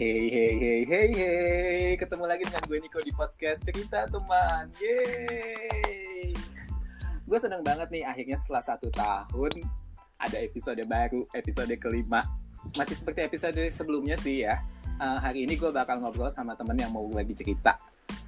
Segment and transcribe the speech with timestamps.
[0.00, 1.88] Hey hey hey hey hey.
[1.92, 4.72] Ketemu lagi dengan gue Niko di podcast Cerita Teman.
[4.80, 6.32] Yeay.
[7.28, 9.60] Gue seneng banget nih akhirnya setelah satu tahun
[10.16, 12.24] Ada episode baru, episode kelima.
[12.72, 14.64] Masih seperti episode sebelumnya sih ya.
[14.96, 17.76] Uh, Hari ini gue bakal ngobrol sama temen yang mau lagi cerita.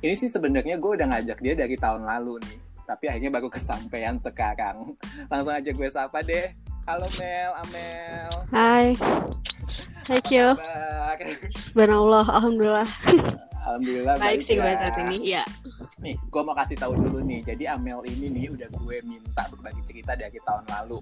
[0.05, 4.21] Ini sih sebenarnya gue udah ngajak dia dari tahun lalu nih Tapi akhirnya baru kesampaian
[4.21, 4.93] sekarang.
[5.33, 6.53] Langsung aja gue sapa deh.
[6.85, 8.33] Halo Mel, Amel.
[8.53, 8.93] Hai
[10.07, 10.57] Thank you.
[11.73, 12.89] Subhanallah, alhamdulillah.
[13.63, 15.45] Alhamdulillah baik, baik sih gue saat ini, ya.
[16.03, 17.47] Nih, gue mau kasih tahu dulu nih.
[17.47, 20.99] Jadi Amel ini nih udah gue minta berbagi cerita dari tahun lalu.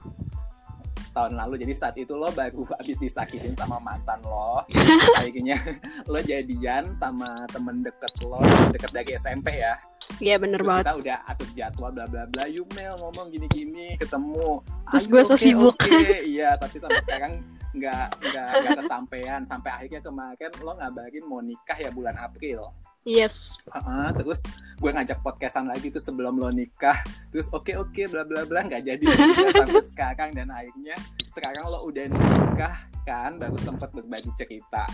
[1.10, 4.60] Tahun lalu, jadi saat itu lo baru habis disakitin sama mantan lo.
[5.18, 5.56] Akhirnya
[6.04, 9.74] lo jadian sama temen deket lo, temen deket dari SMP ya.
[10.18, 10.84] Iya bener Terus banget.
[10.84, 12.44] kita udah atur jadwal bla bla bla.
[12.50, 14.58] Yuk Mel ngomong gini-gini, ketemu.
[14.90, 15.74] Terus Ayo gue so oke sibuk.
[15.80, 16.02] oke.
[16.28, 17.32] Iya, tapi sampai sekarang
[17.72, 19.40] nggak nggak nggak kesampaian.
[19.44, 22.70] Sampai akhirnya kemarin lo ngabarin mau nikah ya bulan April.
[23.08, 23.32] Yes.
[23.72, 24.44] Heeh, terus
[24.76, 26.96] gue ngajak podcastan lagi tuh sebelum lo nikah
[27.28, 29.04] terus oke oke bla bla bla nggak jadi
[29.60, 30.96] sampai sekarang dan akhirnya
[31.28, 34.88] sekarang lo udah nikah kan baru sempat berbagi cerita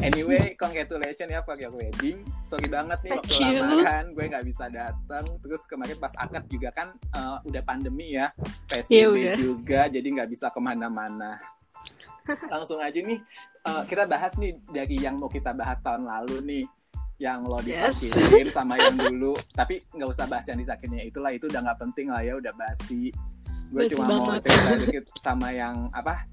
[0.00, 3.40] anyway congratulations ya for your wedding sorry banget nih waktu you.
[3.40, 8.28] lamaran gue nggak bisa datang terus kemarin pas akad juga kan eh, udah pandemi ya
[8.68, 9.36] Iya, psbb udah.
[9.40, 11.40] juga jadi nggak bisa ke mana-mana
[12.46, 13.20] langsung aja nih
[13.62, 16.64] eh, kita bahas nih dari yang mau kita bahas tahun lalu nih
[17.16, 17.94] yang lo Yes.
[17.94, 22.08] disakitin sama yang dulu tapi nggak usah bahas yang disakitinnya itulah itu udah nggak penting
[22.08, 23.14] lah ya udah basi
[23.66, 24.42] gue Basi cuma mau banget.
[24.44, 26.26] cerita dikit sama yang apa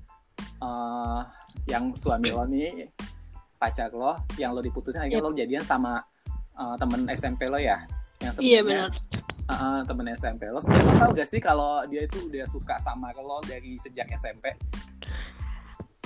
[0.59, 1.22] eh
[1.67, 2.89] yang suami lo nih
[3.56, 5.28] pacar lo yang lo diputusin akhirnya Yep.
[5.28, 6.02] lo jadian sama
[6.56, 7.78] eh, temen SMP lo ya
[8.19, 8.89] yang Iya sebelumnya benar.
[9.47, 12.75] eh, eh, temen SMP lo sebenarnya lo tau gak sih kalau dia itu udah suka
[12.78, 14.50] sama lo dari sejak SMP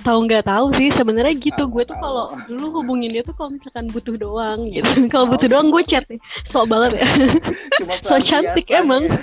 [0.06, 1.66] Tahu nggak tahu sih sebenarnya gitu.
[1.66, 4.86] Gue tuh kalau dulu hubungin dia tuh kalau misalkan butuh doang gitu.
[5.12, 5.32] kalau Oh.
[5.34, 6.22] butuh doang gue chat nih.
[6.48, 7.08] Sok banget ya.
[7.82, 9.04] cuma So cantik emang.
[9.04, 9.18] ya.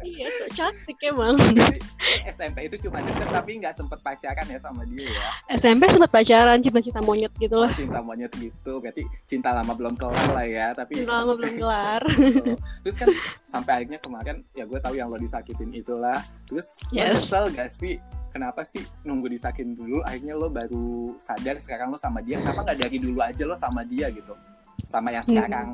[0.00, 1.34] iya, sok cantik emang.
[1.50, 1.78] Jadi,
[2.24, 6.58] SMP itu cuma deket tapi nggak sempet pacaran ya sama dia ya SMP sempat pacaran,
[6.60, 7.72] cinta-cinta monyet gitu Oh, lah.
[7.72, 12.02] cinta monyet gitu berarti cinta lama belum kelar lah ya tapi Cinta lama belum kelar.
[12.14, 12.52] Gitu.
[12.80, 13.08] terus kan
[13.42, 17.12] sampai akhirnya kemarin ya gue tahu yang lo disakitin itulah terus lo Yes.
[17.18, 17.94] nyesel gak sih
[18.34, 20.02] kenapa sih nunggu disakitin dulu?
[20.02, 23.86] Akhirnya lo baru sadar sekarang lo sama dia kenapa nggak dari dulu aja lo sama
[23.86, 24.34] dia gitu?
[24.82, 25.30] Sama yang Hmm.
[25.30, 25.68] sekarang.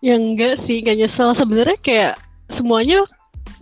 [0.00, 1.30] Ya enggak sih, gak nyesel.
[1.34, 2.14] Sebenarnya kayak
[2.50, 3.06] semuanya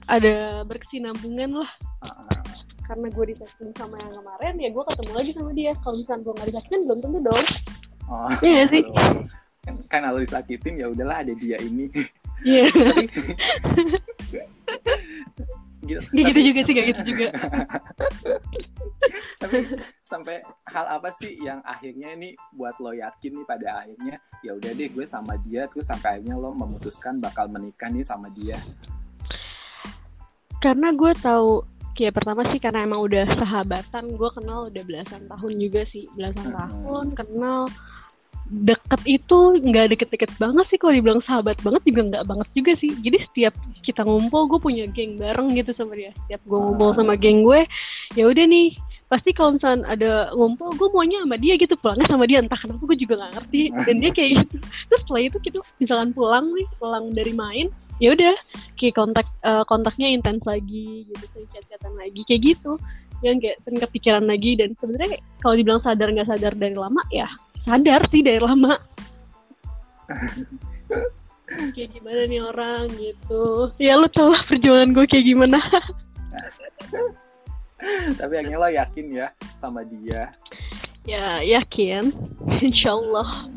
[0.09, 1.71] ada berkesinambungan lah.
[2.01, 2.41] Heeh.
[2.81, 5.73] karena gue disakitin sama yang kemarin ya gue ketemu lagi sama dia.
[5.77, 7.45] Kalau misalnya gue nggak disakitin belum tentu dong.
[8.09, 8.83] Oh, Iya sih?
[9.61, 11.93] Kan karena lo disakitin ya udahlah ada dia ini.
[12.41, 12.73] Iya.
[12.73, 13.13] Tapi-
[15.89, 16.01] gitu.
[16.05, 17.29] Gak gitu Tapi- juga sih gak gitu juga.
[19.39, 19.57] Tapi
[20.03, 24.71] sampai hal apa sih yang akhirnya ini buat lo yakin nih pada akhirnya ya udah
[24.71, 28.59] deh gue sama dia terus sampai akhirnya lo memutuskan bakal menikah nih sama dia?
[30.59, 31.63] Karena gue tahu
[31.95, 36.05] kayak pertama sih karena emang udah sahabatan gue kenal udah belasan tahun juga sih.
[36.13, 36.55] Belasan Mhm.
[36.55, 37.61] tahun kenal
[38.49, 40.79] deket itu nggak deket-deket banget sih.
[40.81, 42.91] Kalau dibilang sahabat banget juga nggak banget juga sih.
[43.05, 43.55] Jadi setiap
[43.85, 46.11] kita ngumpul gue punya geng bareng gitu sama dia.
[46.25, 47.69] Setiap gue ngumpul sama geng gue
[48.17, 48.73] ya udah nih.
[49.09, 51.75] Pasti kalau misalnya ada ngumpul gue maunya sama dia gitu.
[51.77, 52.39] Pulangnya sama dia.
[52.41, 53.63] Entah kenapa gue juga nggak ngerti.
[53.85, 54.57] Dan dia kayak gitu.
[54.65, 57.67] Terus setelah itu kita misalkan pulang nih pulang dari main
[58.01, 58.37] ya udah.
[58.81, 62.73] Kayak kontak eh, kontaknya intens lagi gitu sering chat-chatan lagi kayak gitu.
[63.21, 64.57] Yang kayak sering kepikiran lagi.
[64.57, 67.29] Dan sebenarnya kalau dibilang sadar nggak sadar dari lama ya
[67.69, 68.81] sadar sih dari lama.
[71.49, 73.73] Kayak gimana nih orang gitu.
[73.81, 75.57] Ya lu tau lah perjuangan gue kayak gimana.
[78.21, 80.29] Tapi akhirnya lo yakin ya sama dia?
[81.09, 82.13] Ya yakin.
[82.69, 83.49] Insyaallah.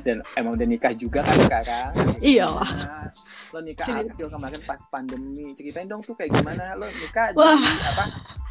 [0.00, 1.92] Dan emang udah nikah juga kan sekarang?
[2.24, 2.70] Iyalah.
[2.72, 3.08] Nah,
[3.52, 4.08] lo nikah Cerita.
[4.08, 5.52] April kemarin pas pandemi.
[5.52, 6.72] Ceritain dong tuh kayak gimana.
[6.80, 7.56] Lo nikah Wah.
[7.56, 8.04] di apa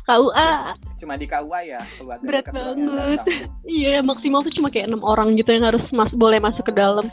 [0.06, 0.54] KUA
[1.02, 3.20] cuma di KUA ya keluarga Berat banget.
[3.74, 7.04] iya maksimal tuh cuma kayak enam orang gitu yang harus mas boleh masuk ke dalam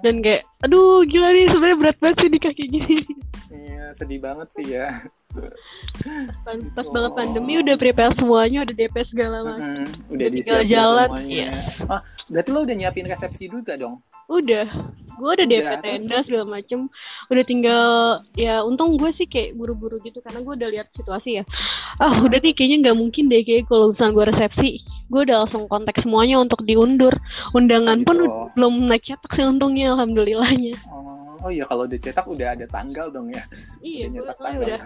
[0.00, 2.96] dan kayak aduh gila nih sebenarnya berat banget sih nikah kayak gini
[3.52, 4.88] Iya, sedih banget sih ya.
[6.42, 10.68] pas, pas banget pandemi udah prepare semuanya udah DP segala macam Mm, udah Udah disiapin
[10.70, 11.28] jalan, semuanya.
[11.28, 11.50] iya.
[11.84, 12.00] Oh,
[12.32, 14.00] berarti lo udah nyiapin resepsi juga dong?
[14.24, 14.64] udah
[15.12, 16.88] gue udah DP tenda segala macem
[17.28, 17.84] udah tinggal
[18.32, 21.44] ya untung gue sih kayak buru-buru gitu karena gue udah lihat situasi ya
[21.98, 24.70] ah udah nih kayaknya nggak mungkin deh kayak kalau misalnya gue resepsi
[25.06, 27.12] gue udah langsung kontak semuanya untuk diundur
[27.52, 28.24] undangan pun Gitu.
[28.24, 32.64] ud- belum naik cetak sih untungnya alhamdulillahnya Oh, oh iya kalau udah cetak udah ada
[32.66, 33.42] tanggal dong ya.
[33.80, 34.64] iya Udah nyetak tanggal.
[34.64, 34.78] udah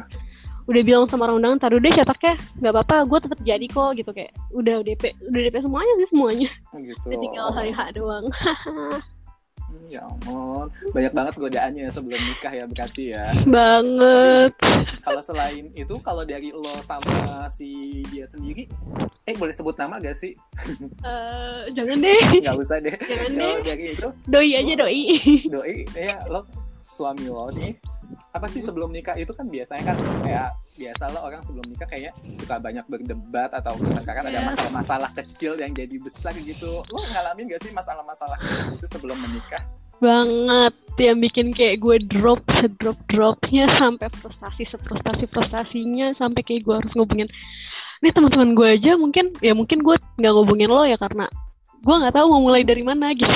[0.66, 4.10] udah bilang sama orang undangan taruh deh cetaknya nggak apa-apa gue tetap jadi kok gitu
[4.10, 6.50] kayak udah DP udah DP semuanya sih semuanya.
[6.74, 7.06] Gitu.
[7.06, 8.26] Udah tinggal hari H doang.
[9.86, 10.66] Ya ampun.
[10.90, 13.30] Banyak banget godaannya sebelum nikah ya berarti ya.
[13.46, 14.52] Banget.
[15.02, 18.66] Kalau selain itu kalau dari lo sama si dia sendiri
[19.26, 20.34] eh boleh sebut nama gak sih?
[21.06, 22.42] Eh, jangan deh.
[22.42, 22.94] Nggak usah deh.
[22.98, 23.62] Jangan kalau deh.
[23.62, 25.00] dari itu doi aja doi.
[25.46, 26.42] doi ya lo
[26.82, 27.78] suami lo nih
[28.30, 32.12] apa sih sebelum nikah itu kan biasanya kan kayak biasa lo orang sebelum nikah kayaknya
[32.30, 33.74] suka banyak berdebat atau
[34.04, 34.46] karena ada Iya.
[34.46, 36.84] masalah-masalah kecil yang jadi besar gitu.
[36.86, 38.36] Lo ngalamin gak sih masalah-masalah
[38.72, 39.64] itu sebelum menikah?
[39.96, 40.72] Banget.
[40.96, 42.44] Yang bikin kayak gue drop
[42.76, 47.28] drop dropnya sampai frustasi frustasi frustasinya sampai kayak gue harus ngubungin.
[48.04, 51.24] Ini teman-teman gue aja mungkin ya mungkin gue nggak ngubungin lo ya karena
[51.80, 53.32] gue nggak tahu mau mulai dari mana gitu.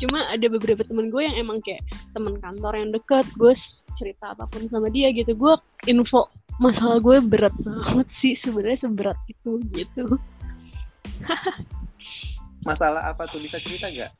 [0.00, 1.80] Cuma ada beberapa temen gue yang emang kayak
[2.12, 3.54] teman kantor yang deket gue
[3.98, 5.36] cerita apa pun sama dia gitu.
[5.36, 5.54] Gue
[5.86, 6.30] info
[6.60, 10.04] masalah gue berat banget sih sebenarnya seberat itu gitu.
[12.68, 13.40] Masalah apa tuh?
[13.40, 14.12] Bisa cerita gak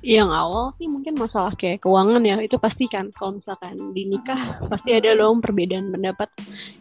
[0.00, 2.40] yang awal sih mungkin masalah kayak keuangan ya.
[2.40, 6.28] Itu pasti kan kalau misalkan di nikah pasti ada dong perbedaan pendapat.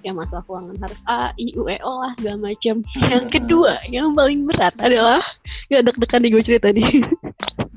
[0.04, 2.80] Ya masalah keuangan harus A I U E O lah segala macam.
[3.12, 5.20] Yang kedua yang paling berat adalah
[5.68, 6.90] gak deg-degan nih gue cerita nih.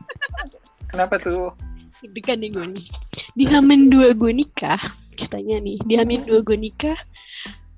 [0.90, 1.50] Kenapa tuh
[2.02, 2.87] deg-degan nih gue nih
[3.32, 4.81] di Hamin dua gue nikah
[5.16, 5.76] ceritanya nih.
[5.87, 6.99] Di Hamin dua gue nikah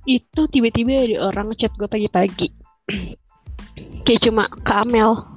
[0.04, 2.48] itu tiba-tiba ada orang ngechat gue pagi-pagi.
[4.04, 5.34] Kayak cuma Kamel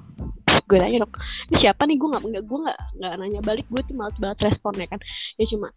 [0.68, 1.14] gue nanya dong
[1.48, 1.96] ini siapa nih?
[1.96, 3.66] Gue nggak nggak gue nggak nggak nanya balik.
[3.72, 5.00] Gue tuh males banget responnya kan.
[5.40, 5.72] Ya cuma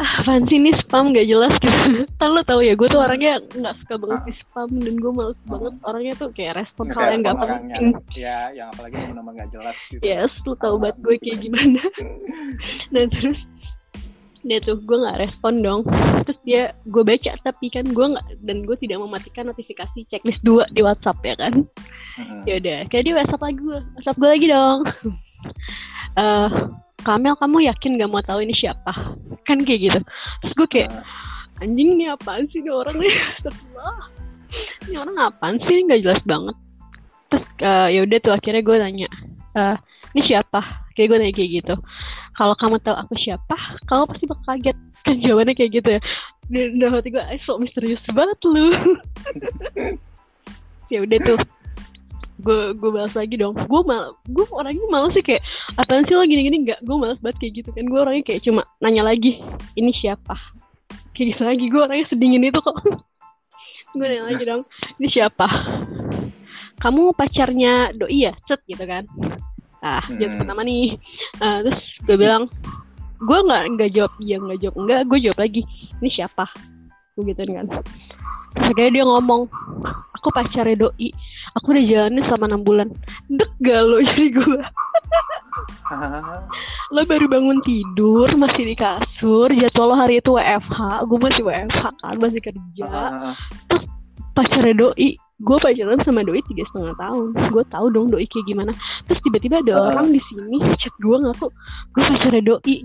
[0.00, 1.12] apaan sih ini spam?
[1.12, 2.04] Gak jelas gitu.
[2.20, 5.40] Kan lo tau ya gue tuh orangnya nggak suka banget di spam dan gue males
[5.44, 5.74] banget.
[5.84, 7.64] Orangnya tuh kayak respon hal yang gak penting.
[7.68, 7.84] yang
[8.16, 10.00] ya yang apalagi nama gak jelas gitu.
[10.00, 11.82] Yes lo tau banget gue kayak gimana.
[12.88, 13.38] Dan terus
[14.42, 15.80] dia tuh gue nggak respon dong.
[16.26, 20.64] Terus dia gue baca tapi kan gue nggak dan gue tidak mematikan notifikasi checklist dua
[20.72, 21.54] di WhatsApp ya kan?
[22.12, 22.40] Heeh.
[22.44, 24.80] ya udah kayak dia WhatsApp lagi gue WhatsApp gue lagi dong.
[26.12, 26.50] Eh
[27.02, 28.92] Kamel kamu yakin gak mau tahu ini siapa?
[29.42, 30.00] Kan kayak gitu.
[30.42, 30.90] Terus gue kayak
[31.58, 33.14] anjing ini apaan sih ini orang nih?
[34.84, 35.80] Ini orang apaan sih?
[35.88, 36.56] Nggak jelas banget.
[37.32, 39.08] Terus eh, ya udah tuh akhirnya gue nanya
[39.56, 39.76] eh
[40.12, 40.60] ini siapa?
[40.92, 41.74] Kayak gue nanya kayak gitu.
[42.36, 43.56] Kalau kamu tahu aku siapa
[43.88, 44.76] kamu pasti bakal kaget.
[45.08, 46.00] Kan jawabannya kayak gitu ya.
[46.52, 48.66] Dan dalam hati gue "Eh, sok misterius banget lu.
[50.92, 51.40] Ya udah tuh
[52.42, 53.54] gue gue balas lagi dong.
[53.70, 55.42] Gue mal gue orangnya malas sih kayak
[55.78, 57.84] apaan sih lo gini gini nggak gue malas banget kayak gitu kan.
[57.86, 59.38] Gue orangnya kayak cuma nanya lagi
[59.74, 60.34] ini siapa?
[61.14, 61.64] Kayak gitu lagi.
[61.70, 62.76] Gue orangnya sedingin itu kok.
[63.96, 64.62] Gue nanya lagi dong
[64.98, 65.46] ini siapa?
[66.80, 68.32] Kamu pacarnya doi ya?
[68.48, 69.04] Set gitu kan.
[69.80, 70.40] Ah jawab Hmm.
[70.42, 70.96] pertama nih.
[71.38, 72.46] Ah, terus gue bilang
[73.22, 75.00] gue nggak nggak jawab iya nggak jawab enggak.
[75.06, 75.62] Gue jawab lagi
[76.00, 76.46] ini siapa?
[77.14, 77.66] Gue gitu kan.
[77.68, 77.86] Terus
[78.72, 79.42] akhirnya dia ngomong
[80.22, 81.10] aku pacarnya doi.
[81.58, 82.88] Aku udah jalanin selama enam bulan.
[83.26, 84.62] Deg gak lo jadi gue
[86.92, 91.84] lo baru bangun tidur masih di kasur jadwal lo hari itu WFH gue masih WFH
[92.00, 92.86] kan masih kerja.
[92.86, 93.34] Heeh.
[94.32, 95.18] pacarnya doi.
[95.42, 97.34] Gue pacaran sama doi tiga setengah tahun.
[97.50, 98.72] Gue tahu dong doi kayak gimana.
[99.10, 101.50] Terus tiba-tiba ada orang di sini chat gue ngaku
[101.98, 102.76] gue pacarnya doi.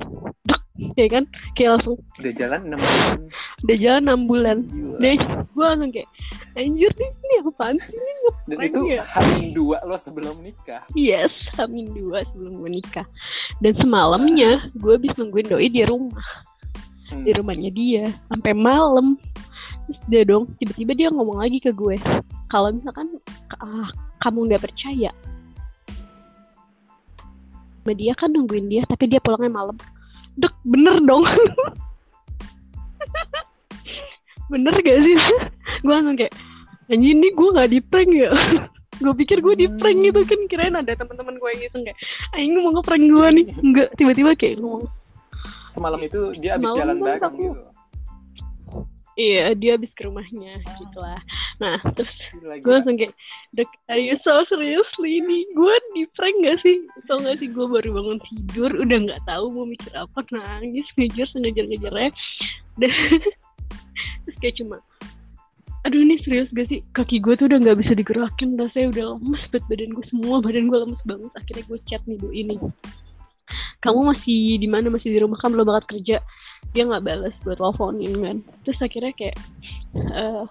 [0.50, 0.62] Dek
[0.94, 1.24] ya kan
[1.58, 3.20] kayak langsung udah jalan enam bulan
[3.66, 4.98] udah jalan enam bulan Gila.
[5.02, 5.18] deh
[5.54, 6.10] gue langsung kayak
[6.58, 8.14] anjir nih ini apaan sih ini
[8.48, 13.06] dan itu ya?" hamin dua lo sebelum nikah Yes, Amin dua sebelum gue nikah.
[13.62, 16.26] Dan semalamnya gue habis nungguin doi di rumah,
[17.08, 17.24] Hmm.
[17.24, 19.16] di rumahnya dia sampai malam.
[19.88, 21.96] Terus dia dong, tiba-tiba dia ngomong lagi ke gue,
[22.52, 23.08] kalau misalkan
[23.64, 23.88] ah,
[24.20, 25.12] kamu nggak percaya,
[27.80, 29.78] sama dia kan nungguin dia, tapi dia pulangnya malam.
[30.38, 31.26] Dek, bener dong.
[34.52, 35.18] bener gak sih?
[35.84, 36.34] gue langsung kayak,
[36.88, 38.32] anjing ini gue nggak di prank ya?
[38.98, 41.98] gue pikir gue di prank gitu kan kirain ada teman-teman gue yang iseng kayak
[42.34, 44.90] aing mau nge-prank gue nih enggak tiba-tiba kayak ngomong
[45.70, 47.62] semalam itu dia habis jalan bareng gitu
[49.18, 51.18] iya dia habis ke rumahnya gitu lah
[51.58, 53.12] nah terus gue langsung kayak
[53.58, 56.86] dek are you so seriously nih gue di prank gak sih?
[57.10, 61.28] Tau gak sih gue baru bangun tidur udah nggak tahu mau mikir apa nangis ngejar
[61.34, 62.12] ngejar ngejarnya
[62.78, 62.92] dan
[64.24, 64.78] terus kayak cuma
[65.88, 66.84] aduh ini serius gak sih?
[66.92, 70.66] Kaki gue tuh udah nggak bisa digerakin rasanya udah lemes banget badan gue semua badan
[70.68, 71.32] gue lemes banget.
[71.32, 72.56] Akhirnya gue chat nih bu ini.
[73.80, 74.92] Kamu masih di mana?
[74.92, 75.40] Masih di rumah?
[75.40, 76.18] Kan belum banget kerja
[76.74, 78.38] dia nggak balas buat teleponin kan.
[78.66, 79.36] Terus akhirnya kayak
[79.96, 80.44] eh,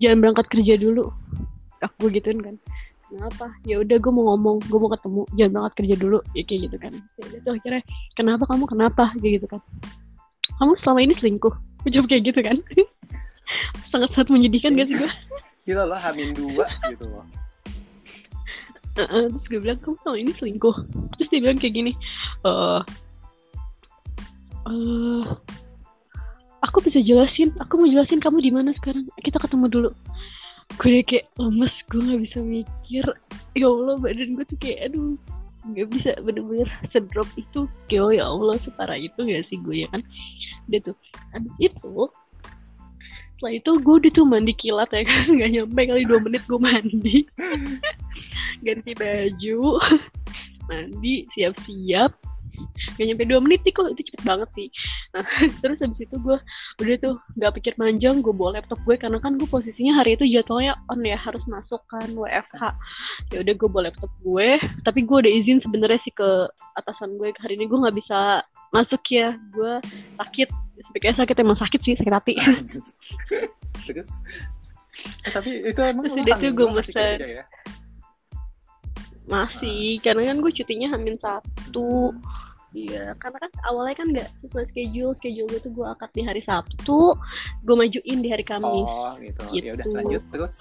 [0.00, 1.04] jangan berangkat kerja dulu.
[1.80, 2.56] Aku gituin kan.
[3.10, 3.50] Kenapa?
[3.66, 5.22] Ya udah gue mau ngomong gue mau ketemu.
[5.34, 6.18] Jangan berangkat kerja dulu.
[6.36, 6.92] Ya kayak gitu kan.
[6.94, 7.82] Ya udah tuh akhirnya
[8.14, 8.64] kenapa kamu?
[8.70, 9.04] Kenapa?
[9.18, 9.60] Kayak gitu kan.
[10.60, 11.54] Kamu selama ini selingkuh.
[11.82, 12.56] Gue jawab kayak gitu kan.
[13.90, 15.10] Sangat-sangat menyedihkan gak sih gue
[15.66, 17.26] gila loh hamin dua gitu loh.
[18.98, 20.76] Uh, uh, terus gue bilang kamu tau ini selingkuh.
[21.18, 21.92] Terus dia bilang kayak gini
[22.46, 22.80] eh
[24.68, 25.22] eh,
[26.60, 29.08] aku bisa jelasin aku mau jelasin kamu di mana sekarang.
[29.20, 29.90] Kita ketemu dulu.
[30.78, 33.04] Gue kayak lemes gue nggak bisa mikir.
[33.56, 35.16] Ya allah badan gue tuh kayak aduh
[35.60, 37.66] nggak bisa bener-bener sedrop itu.
[37.90, 40.02] Kayak oh ya allah separah itu gak sih gue ya kan?
[40.70, 40.96] Dia tuh.
[41.34, 42.08] Abis itu
[43.40, 45.24] setelah itu gue udah tuh mandi kilat ya kan?
[45.40, 47.16] Nggak nyampe kali dua menit gue mandi.
[48.68, 49.60] Ganti baju
[50.68, 52.12] mandi siap-siap
[52.96, 54.68] gak nyampe dua menit nih kok itu cepet banget sih.
[55.16, 55.24] Nah
[55.62, 56.36] terus habis itu gue
[56.80, 60.24] udah tuh gak pikir panjang gue bawa laptop gue karena kan gue posisinya hari itu
[60.28, 62.62] jadwalnya on ya harus masuk kan WFH
[63.34, 64.48] ya udah gue bawa laptop gue
[64.82, 66.28] tapi gue udah izin sebenarnya sih ke
[66.76, 69.34] atasan gue hari ini gue nggak bisa masuk ya.
[69.50, 69.82] Gue
[70.18, 70.48] sakit
[70.80, 72.34] sebenarnya sakit emang sakit sih sakit hati.
[73.86, 74.10] Terus?
[75.26, 77.16] Eh, tapi itu emang Terus lo udah hamin tuh dua gue mesen.
[77.18, 77.44] ya?
[79.30, 82.14] Masih karena kan gue cutinya hamin satu
[82.70, 86.38] Iya, karena kan awalnya kan nggak sesuai schedule, schedule gue tuh gue akad di hari
[86.46, 87.18] Sabtu,
[87.66, 88.86] gue majuin di hari Kamis.
[88.86, 89.96] oh gitu, ya udah Gitu.
[89.98, 90.54] lanjut terus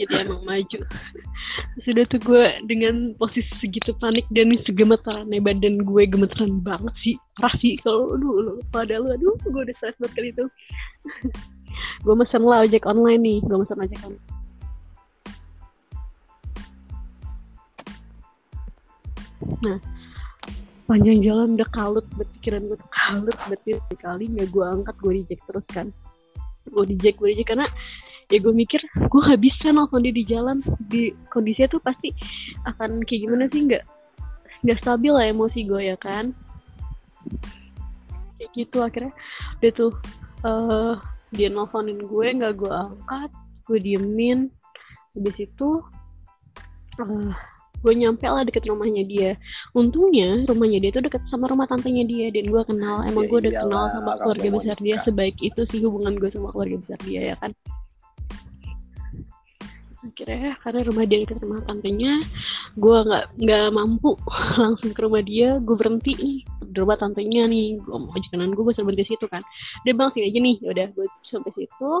[0.00, 0.78] Jadi emang maju.
[1.84, 7.20] Sudah tuh gue dengan posisi segitu panik dan segemetaran badan gue gemeteran banget sih.
[7.36, 10.44] Parah sih kalau aduh lu pada lu aduh gue udah stres banget kali itu.
[12.08, 14.24] gue mesen lah ojek online nih, gue mesen ojek online.
[19.60, 19.76] Nah,
[20.90, 25.66] panjang jalan udah kalut, pikiran gue kalut, berarti kali nggak gue angkat, gue reject terus
[25.70, 25.86] kan.
[26.66, 27.70] Gue reject, gue reject karena
[28.26, 30.58] ya gue mikir gue gak bisa nelfon dia di jalan.
[30.90, 32.10] Di kondisinya tuh pasti
[32.66, 33.84] akan kayak gimana sih nggak
[34.66, 36.34] nggak stabil lah emosi gue ya kan?
[38.34, 39.14] Kayak gitu akhirnya.
[39.62, 39.92] Udah tuh
[40.42, 40.94] eh
[41.30, 43.30] dia nelfonin gue nggak gue angkat
[43.70, 44.50] gue diemin.
[45.14, 45.68] Habis itu
[46.98, 47.30] eh
[47.80, 49.30] gue nyampe lah deket rumahnya dia.
[49.72, 53.38] Untungnya rumahnya dia tuh deket sama rumah tantenya dia dan gue kenal emang Ya gue
[53.48, 57.20] udah kenal sama keluarga besar dia sebaik itu sih hubungan gue sama keluarga besar dia
[57.32, 57.52] ya kan?
[60.00, 62.12] Akhirnya karena rumah dia deket rumah tantenya
[62.76, 64.14] gue nggak nggak mampu
[64.62, 66.12] langsung ke rumah dia gue berhenti.
[66.16, 69.40] Nih di rumah tantenya nih gue mau kanan gue bisa berhenti situ kan.
[69.88, 71.92] Dia bilang sini aja nih udah gue sampai situ.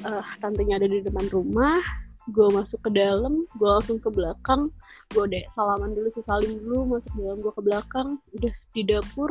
[0.00, 4.72] Eh tantenya ada di depan rumah gue masuk ke dalam gue langsung ke belakang.
[5.12, 8.08] Gue udah salaman dulu salim dulu masuk dalam gue ke belakang.
[8.32, 9.30] Udah di dapur.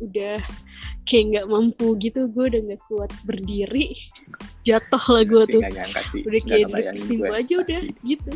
[0.00, 0.38] Udah
[1.10, 2.30] kayak nggak mampu gitu.
[2.30, 3.98] Gue udah nggak kuat berdiri.
[4.68, 5.62] Jatuh lah gue tuh.
[6.14, 6.22] sih.
[6.22, 8.06] Udah kayak simpu gue, aja udah pasti.
[8.06, 8.32] gitu.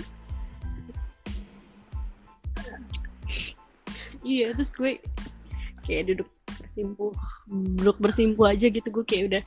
[4.24, 4.92] Iya terus gue
[5.84, 7.12] kayak duduk bersimpu
[7.76, 8.88] duduk bersimpu aja gitu.
[8.88, 9.42] Gue kayak udah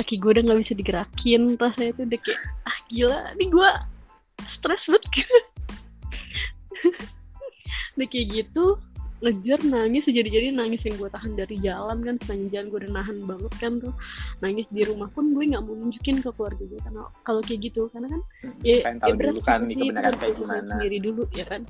[0.00, 2.40] kaki gue udah nggak bisa digerakin tas saya tuh udah kayak
[2.92, 3.70] gila nih gue
[4.60, 5.36] stres banget gitu
[7.92, 8.64] udah kayak gitu
[9.22, 13.18] ngejar nangis jadi-jadi nangis yang gue tahan dari jalan kan sepanjang jalan gue udah nahan
[13.22, 13.94] banget kan tuh.
[14.42, 17.86] Nangis di rumah pun gue nggak mau nunjukin ke keluarga gue karena kalau kayak gitu
[17.94, 18.20] karena kan
[18.66, 20.74] ya, pengen tahu ya dulu kan sih, kebenaran kayak gimana.
[20.74, 21.62] sendiri dulu ya kan.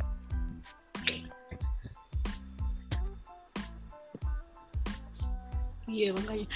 [5.93, 6.49] Iya makanya.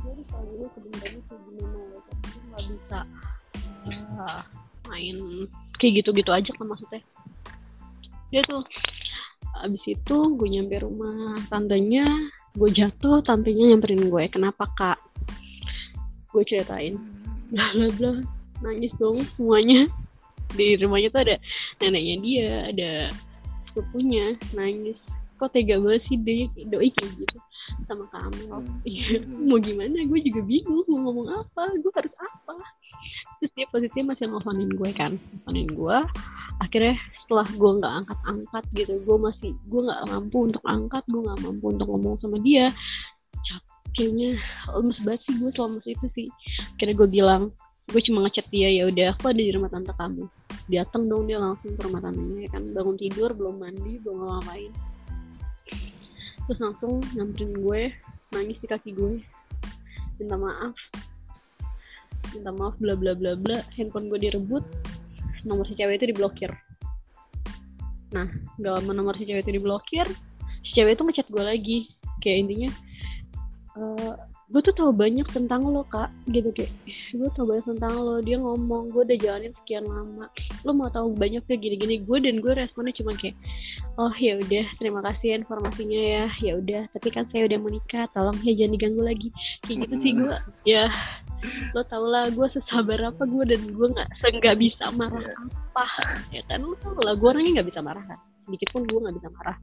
[0.00, 2.16] Harus tahu dulu sebenarnya kayak gimana ya kan?
[2.24, 2.98] Gue nggak bisa
[4.18, 4.42] ah,
[4.88, 5.16] main
[5.78, 7.02] kayak gitu-gitu aja kan maksudnya.
[8.28, 8.64] Dia tuh
[9.58, 12.06] abis itu gue nyampe rumah tantenya
[12.54, 14.24] gue jatuh tantenya nyamperin gue.
[14.30, 14.98] Kenapa kak?
[16.34, 16.98] Gue ceritain.
[17.54, 18.12] Bla bla bla.
[18.64, 19.86] Nangis dong semuanya.
[20.52, 21.36] Di rumahnya tuh ada
[21.78, 22.90] neneknya dia ada
[23.70, 24.34] sepupunya.
[24.52, 24.98] Nangis.
[25.38, 27.38] Kok tega banget sih doi, doi kayak gitu
[27.86, 28.42] sama kamu?
[28.50, 28.66] Hmm.
[28.82, 30.02] Iya, mau gimana?
[30.10, 31.62] Gue juga bingung mau ngomong apa.
[31.78, 32.58] Gue harus apa
[33.38, 35.98] terus dia posisinya masih nelfonin gue kan nelfonin gue.
[36.58, 41.40] Akhirnya setelah gue nggak angkat-angkat gitu gue masih gue nggak mampu untuk angkat gue nggak
[41.42, 42.66] mampu untuk ngomong sama dia.
[43.94, 44.38] Kayaknya
[44.78, 46.28] lemes banget sih gue selama itu sih.
[46.78, 47.42] Akhirnya gue bilang
[47.88, 50.24] gue cuma ngechat dia ya udah aku ada di rumah tante kamu.
[50.68, 52.62] Datang dong dia langsung ke rumah tantenya ya kan.
[52.74, 54.72] Bangun tidur belum mandi belum ngapain
[56.48, 57.92] terus langsung nyamperin gue
[58.32, 59.20] nangis di kaki gue.
[60.16, 60.72] Minta maaf
[62.34, 63.60] minta maaf bla bla bla bla.
[63.76, 64.64] Handphone gue direbut.
[65.46, 66.50] Nomor si cewek itu diblokir.
[68.10, 68.26] Nah
[68.58, 70.08] gak lama nomor si cewek itu diblokir
[70.64, 71.78] si cewek itu ngechat gue lagi.
[72.18, 72.70] Kayak intinya
[73.78, 74.14] eh
[74.48, 76.10] gue tuh tahu banyak tentang lo kak.
[76.26, 76.72] Gitu kayak
[77.14, 78.18] gue tahu banyak tentang lo.
[78.24, 80.26] Dia ngomong gue udah jalanin sekian lama.
[80.66, 82.02] Lo mau tahu banyak kayak gini-gini?
[82.02, 83.36] Gue dan gue responnya cuma kayak
[83.98, 86.24] oh ya udah terima kasih informasinya ya.
[86.42, 89.28] Ya udah tapi kan saya udah menikah tolong ya jangan diganggu lagi.
[89.62, 90.90] Kayak gitu sih gue ya
[91.74, 94.08] lo tau lah gue sesabar apa gue dan gue nggak
[94.42, 95.34] nggak bisa marah Iya.
[95.38, 95.84] apa
[96.34, 96.60] ya kan?
[96.66, 98.18] Lo tau lah gue orangnya nggak bisa marah kan?
[98.46, 99.56] Sedikit pun gue nggak bisa marah.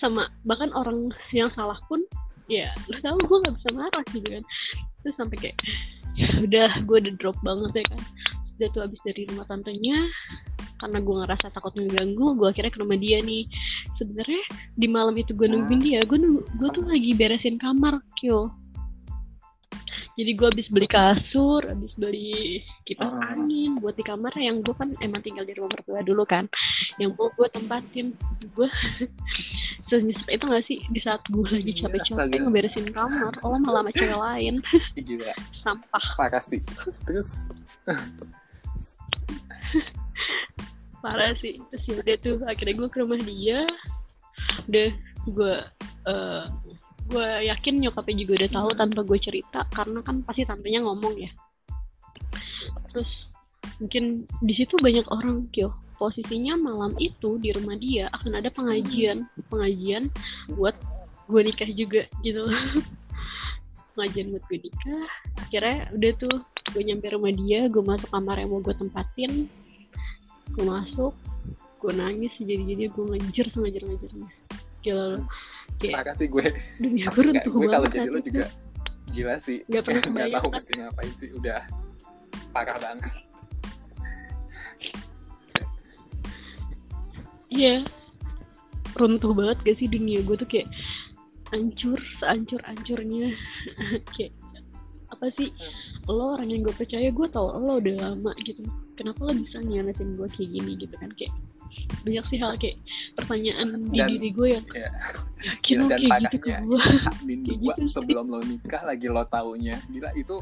[0.00, 2.00] Sama bahkan orang yang salah pun
[2.46, 4.44] ya lo tau gue nggak bisa marah gitu kan?
[5.04, 5.56] Terus sampai kayak
[6.16, 8.00] ya udah gue udah drop banget ya kan?
[8.56, 9.98] Udah tuh abis dari rumah tantenya
[10.76, 13.44] karena gue ngerasa takut ngeganggu gue akhirnya ke rumah dia nih.
[14.00, 14.42] Sebenarnya
[14.76, 18.48] di malam itu gue nungguin dia gue gue tuh lagi beresin kamar kyo
[20.16, 23.36] jadi gue habis beli kasur habis beli kipas Ah.
[23.36, 26.48] angin buat di kamar yang gue kan emang tinggal di rumah mertua dulu kan.
[26.96, 28.16] Yang mau gue tempatin
[28.56, 28.68] gue
[29.92, 30.80] senyesep itu gak sih?
[30.88, 34.54] Di saat gue lagi Iya, capek-capek ngeberesin kamar oh malah sama cewek lain.
[35.06, 35.36] Gila.
[35.60, 36.04] Sampah.
[36.16, 36.64] Parah sih
[37.04, 37.44] terus?
[41.04, 41.60] Parah sih.
[41.70, 43.68] Terus ya udah tuh akhirnya gue ke rumah dia.
[44.64, 44.88] Udah
[45.28, 45.54] gue
[46.06, 46.44] eh
[47.06, 51.30] gue yakin nyokapnya juga udah tahu tanpa gue cerita karena kan pasti tantenya ngomong ya.
[52.90, 53.10] Terus
[53.78, 55.74] mungkin di situ banyak orang kyo.
[55.96, 59.24] Posisinya malam itu di rumah dia akan ada pengajian.
[59.48, 60.12] Pengajian
[60.52, 60.76] buat
[61.30, 62.44] gue nikah juga gitu.
[63.96, 65.06] Pengajian buat gue nikah.
[65.40, 66.36] Akhirnya udah tuh
[66.74, 69.48] gue nyampe rumah dia gue masuk kamar yang mau gue tempatin.
[70.52, 71.14] Gue masuk
[71.86, 74.28] gue nangis jadi jadi gue ngejar sengaja ngejarnya
[74.80, 75.20] gila lo
[75.76, 76.44] kayak parah sih gue.
[76.76, 78.44] Dunia Aku gue nggak- runtuh gue kalau jadi lo juga
[79.08, 79.58] gila sih.
[79.64, 80.54] Nggak pernah nggak kebayang tahu kan?
[80.56, 81.60] mesti ngapain sih udah
[82.50, 83.12] parah banget.
[87.48, 87.76] Iya.
[88.96, 90.68] Runtuh banget gak sih dunia gue tuh kayak
[91.52, 93.30] hancur sehancur hancurnya.
[94.16, 94.32] Kayak
[95.06, 95.52] apa sih?
[96.08, 98.64] Lo orang yang gue percaya gue tau lo udah lama gitu.
[98.96, 101.12] Kenapa lo bisa nyianatin gue kayak gini gitu kan?
[101.14, 101.32] Kayak
[102.02, 102.76] banyak sih hal kayak
[103.14, 104.88] pertanyaan di Dan- diri gue yang ya
[105.38, 106.80] yakin Gila, lo dan kayak gitu gue
[107.26, 109.76] Min Kayak dua gitu sebelum lo nikah lagi lo taunya.
[109.86, 110.36] Gila itu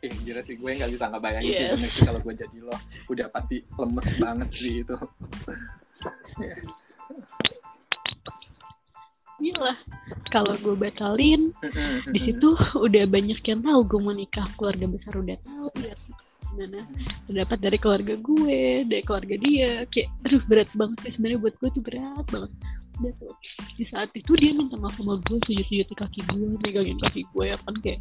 [0.00, 0.54] eh gila sih.
[0.54, 1.88] Gue nggak bisa ngebayangin sih Iya.
[1.88, 2.76] sih kalau gue jadi lo.
[3.06, 4.96] Udah pasti lemes banget sih itu.
[9.34, 9.74] Iya
[10.30, 11.50] kalau gue batalin
[12.06, 14.46] di situ udah banyak yang tahu gue mau nikah.
[14.54, 15.68] Keluarga besar udah tahu
[16.54, 16.80] gimana.
[17.26, 19.70] Terdapat dari keluarga gue dari keluarga dia.
[19.90, 22.52] Kayak aduh berat banget sih sebenarnya buat gue tuh berat banget.
[22.94, 23.34] Udah tuh
[23.74, 27.44] di saat itu dia minta maaf sama gue sujud-sujud di kaki gue megangin kaki gue
[27.50, 27.98] ya kan kayak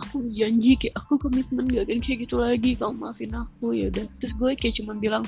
[0.00, 4.08] aku janji kayak aku komitmen gak akan kayak gitu lagi kamu maafin aku ya udah.
[4.16, 5.24] Terus gue kayak cuma bilang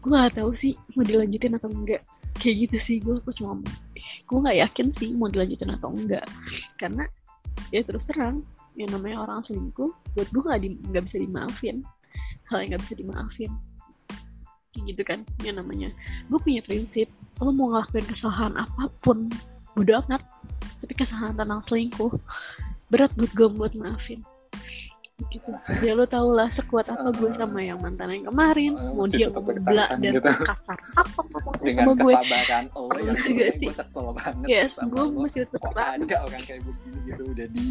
[0.00, 2.00] gue gak tahu sih mau dilanjutin atau enggak.
[2.40, 3.60] Kayak gitu sih gue aku cuma
[4.26, 6.24] gue nggak yakin sih mau dilanjutin atau enggak.
[6.80, 7.04] Karena
[7.68, 8.40] ya terus terang
[8.76, 11.76] yang namanya orang selingkuh buat gue nggak di nggak bisa dimaafin.
[12.46, 13.50] Hal yang nggak bisa dimaafin.
[14.72, 15.88] Kayak gitu kan yang namanya.
[16.28, 17.08] Gue punya prinsip
[17.40, 19.28] lo mau ngelakuin kesalahan apa pun
[19.72, 20.22] bodo amat.
[20.84, 22.12] Tapi kesalahan tentang selingkuh
[22.92, 24.20] berat buat gue buat maafin.
[25.32, 25.48] Gitu.
[25.80, 28.76] Ya lo tau lah sekuat apa gue sama yang mantan yang kemarin.
[28.76, 30.28] Oh, mau dia bertahan dan gitu.
[30.28, 35.04] kasar apa ngomong dengan sama gue kesabaran lo yang Iya gue kesel banget yes gue
[35.16, 37.66] masih tetap ada orang kayak begini gitu udah di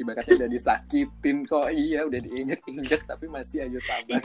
[0.00, 1.68] ibaratnya udah disakitin kok.
[1.68, 4.24] Iya udah diinjek injek tapi masih aja sabar.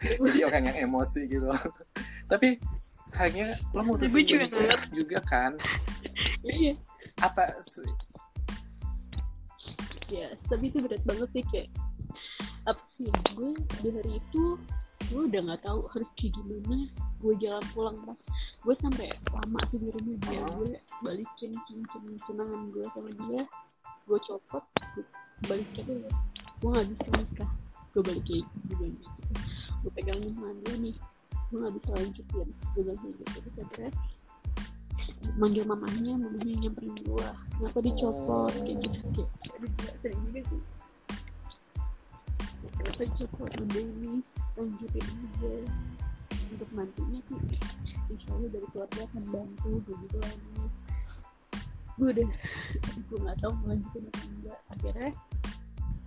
[0.00, 1.52] Jadi orang yang emosi gitu.
[2.26, 2.56] Tapi
[3.20, 4.48] hanya lo gue juga
[4.88, 5.52] juga kan?
[6.42, 6.74] Iya.
[7.20, 7.92] Apa sih?
[10.08, 11.68] Ya tapi itu berat banget sih kayak
[12.64, 13.50] apa sih gue
[13.82, 14.56] di hari itu
[15.10, 16.88] gue udah nggak tahu harus kayak gimana.
[17.20, 18.18] Gue jalan pulang pas
[18.62, 20.40] gue sampai lama sih di rumah dia.
[20.56, 20.72] Gue
[21.04, 23.44] balikin cincin tunangan gue sama dia
[24.06, 25.04] gue copot gue
[25.46, 25.84] balikin
[26.62, 27.50] gue nggak bisa nikah.
[27.92, 29.34] Gue balikin gue bilang gitu
[29.82, 30.96] gue pegangin tangan dia nih.
[31.50, 32.48] Gue nggak bisa lanjutin.
[32.72, 33.90] Gue bilang kayak gitu terus akhirnya
[35.38, 39.22] manggil mamanya mamanya nyamperin gue kenapa dicopot kayak gitu.
[39.42, 40.62] Kayak sering juga sih.
[42.78, 44.14] Kenapa dicopot udah ini
[44.58, 45.54] lanjutin aja.
[46.52, 47.40] Untuk nantinya sih
[48.12, 50.64] insya Allah dari keluarga akan bantu gue gitu lagi
[52.00, 52.28] gue udah
[53.08, 55.10] gue nggak tahu mau lanjutin atau enggak akhirnya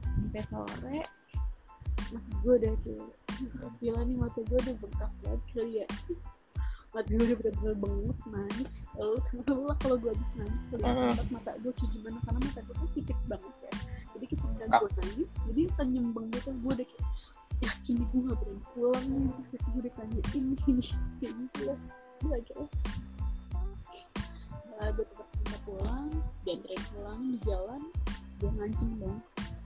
[0.01, 0.99] sampai sore
[2.13, 3.05] mas gue udah tuh
[3.81, 5.87] gila nih mata gue udah bengkak banget kali ya
[6.95, 11.71] mata gue udah bener-bener bengek nangis lalu kenapa kalau gue habis nangis kelihatan mata gue
[11.75, 13.71] kayak gimana karena mata gue kan tipis banget ya
[14.15, 17.07] jadi ketika gue nangis jadi kan nyembeng gitu gue udah kayak
[17.63, 20.83] yakin gue gak berani pulang nih terus gue udah tanya ini ini
[21.19, 21.79] kayak gitu lah
[22.23, 22.67] gue akhirnya
[24.75, 26.07] gue tetap minta pulang
[26.43, 27.81] dianterin pulang di jalan
[28.39, 29.19] dia ngancem dong.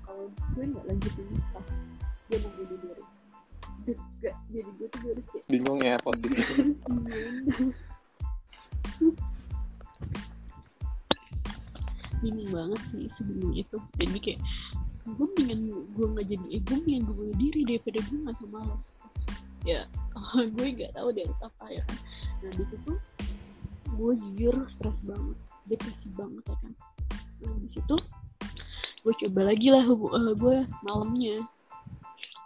[0.05, 1.65] Kalau gue nggak lanjutin nikah
[2.29, 3.03] dia mau bunuh diri
[4.21, 6.41] gak jadi gue tuh harus kayak bingung ya posisi.
[12.19, 13.77] Bingung banget sih sebelum itu.
[13.95, 14.39] Jadi kayak
[15.09, 18.59] gue pengen gue nggak jadi eh, gue pengen gue bunuh diri daripada gue nggak sama
[18.67, 18.77] lo.
[19.63, 19.87] Ya
[20.55, 21.97] gue nggak tahu harus apa ya kan.
[22.43, 22.91] Nah di situ
[23.97, 25.37] gue jujur stres banget
[25.69, 26.73] depresi banget ya kan?
[27.39, 27.95] Nah di situ
[28.99, 31.45] gue coba lagi lah hubung uh, gue malamnya.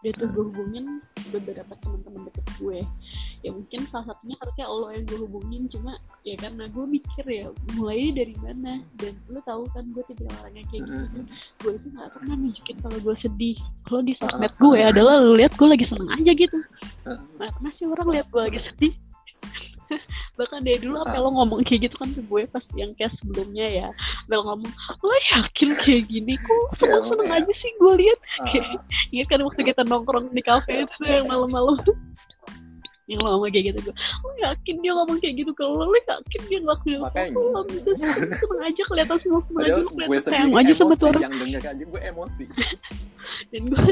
[0.04, 1.00] Dia tuh gue hubungin
[1.32, 2.80] beberapa teman-teman deket gue.
[3.44, 5.96] Ya mungkin salah satunya harusnya Allah yang gue hubungin cuma
[6.28, 7.48] ya karena gue mikir ya
[7.80, 8.84] mulai dari mana?
[9.00, 11.20] Dan lu tahu kan gue tipe orangnya kayak gitu.
[11.64, 13.58] Gue itu nggak pernah nunjukin kalau gue sedih.
[13.88, 16.58] Kalau di sosmed gue adalah lu lihat gue lagi seneng aja gitu.
[17.40, 18.94] Nah pernah sih orang lihat gue lagi sedih
[20.34, 23.68] bahkan dari dulu apa lo ngomong kayak gitu kan ke gue pas yang kayak sebelumnya
[23.70, 23.88] ya.
[24.26, 26.66] Lo ngomong lo yakin kayak gini kok?
[26.82, 27.38] Seneng seneng Ya.
[27.38, 28.20] aja sih gue lihat
[29.10, 31.78] Iya kan waktu kita nongkrong di kafe itu yang malam-malam?
[33.04, 35.86] Yang lo ngomong kayak gitu gue lo yakin dia ngomong kayak gitu ke lo?
[35.86, 37.36] Lo yakin dia ngelakuin Makanya.
[37.36, 37.90] lo gitu
[38.42, 42.02] seneng aja kelihatan semua seneng aja kelihatan sayang aja sama tuh yang denger aja gue
[42.02, 42.46] emosi.
[43.52, 43.84] Dan gue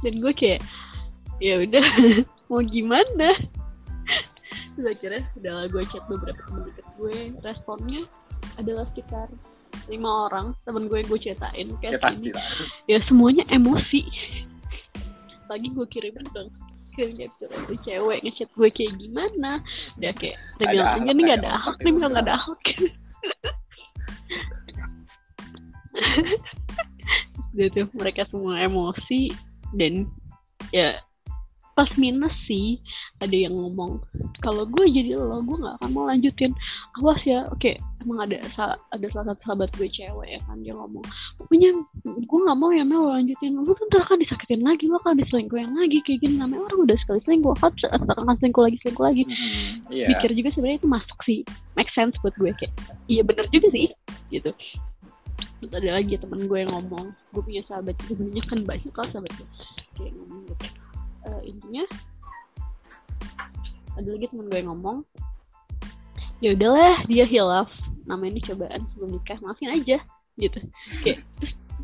[0.00, 0.60] dan gue kayak
[1.40, 1.86] ya udah
[2.52, 3.28] mau gimana?
[4.76, 7.16] Terus akhirnya udah gue chat beberapa temen deket gue.
[7.42, 8.02] Responnya
[8.56, 9.28] adalah sekitar
[9.88, 12.46] lima orang temen gue gue ceritain ya kayak pasti gini lah.
[12.86, 14.06] Ya semuanya emosi.
[15.50, 16.52] Lagi gue kirimin dong
[17.00, 19.62] capture itu cewek ngechat gue kayak gimana?
[19.96, 22.60] Udah kayak Ada bilang aja nih gak ada akhlak, nih ya bilang gak ada akhlak
[27.50, 29.34] gitu mereka semua emosi
[29.74, 30.06] dan
[30.70, 31.02] ya
[31.80, 32.76] pas minus sih
[33.24, 34.04] ada yang ngomong
[34.44, 36.52] kalau gue jadi lo gue nggak akan mau lanjutin.
[37.00, 37.72] Awas ya oke
[38.04, 38.36] emang ada
[38.92, 41.00] ada salah satu sahabat gue cewek ya kan dia ngomong
[41.40, 41.72] pokoknya
[42.04, 45.24] gue nggak mau ya Mel lo lanjutin lu tuh ntar akan disakitin lagi lo akan
[45.24, 46.36] diselingkuhin lagi kayak gini.
[46.36, 49.22] Namanya orang udah sekali selingkuh kan akan selingkuh lagi selingkuh lagi.
[49.24, 50.06] Hmm, iya.
[50.12, 51.40] Mikir juga sebenarnya itu masuk sih
[51.80, 52.76] make sense buat gue kayak
[53.08, 53.88] iya bener juga sih
[54.28, 54.52] gitu.
[55.64, 59.32] Terus ada lagi temen gue yang ngomong gue punya sahabat sebenarnya kan banyak kalau sahabat
[59.32, 59.48] gue
[59.96, 60.79] kayak ngomong gitu
[61.28, 61.84] Eh, intinya
[63.98, 65.04] ada lagi temen gue ngomong
[66.40, 67.68] ya udahlah dia hilaf.
[68.08, 69.98] Namanya ini cobaan sebelum nikah maafin aja
[70.40, 70.58] gitu.
[71.04, 71.18] Kayak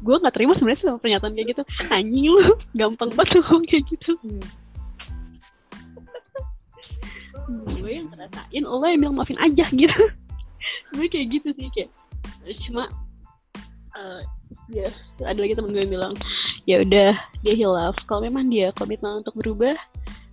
[0.01, 1.63] gue nggak terima sebenarnya sama pernyataan kayak gitu.
[1.93, 4.13] Anjing lu gampang banget ngomong kayak gitu.
[7.77, 10.03] Gue yang ngerasain lo yang bilang maafin aja gitu.
[10.97, 11.93] Gue kayak gitu sih kayak
[12.65, 12.89] cuma
[13.93, 14.21] eh,
[14.73, 14.89] ya
[15.21, 16.15] ada lagi temen gue yang bilang
[16.67, 17.15] ya udah
[17.47, 19.79] dia hilaf kalau memang dia komitmen untuk berubah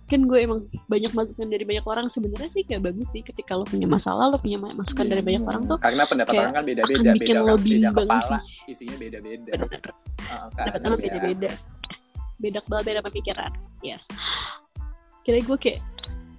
[0.04, 2.12] kan gue emang banyak masukan dari banyak orang.
[2.12, 5.62] Sebenarnya sih kayak bagus sih ketika lo punya masalah lo punya masukan dari banyak orang
[5.64, 8.72] tuh karena pendapat orang kan beda-beda beda orang beda bimbang kepala sih.
[8.76, 9.52] isinya beda-beda.
[10.28, 11.06] Ah, pendapat kan, orang iya.
[11.08, 11.50] beda-beda.
[12.36, 13.50] Beda kepala beda pemikiran.
[13.80, 14.02] Yes.
[15.24, 15.80] Kira gue kayak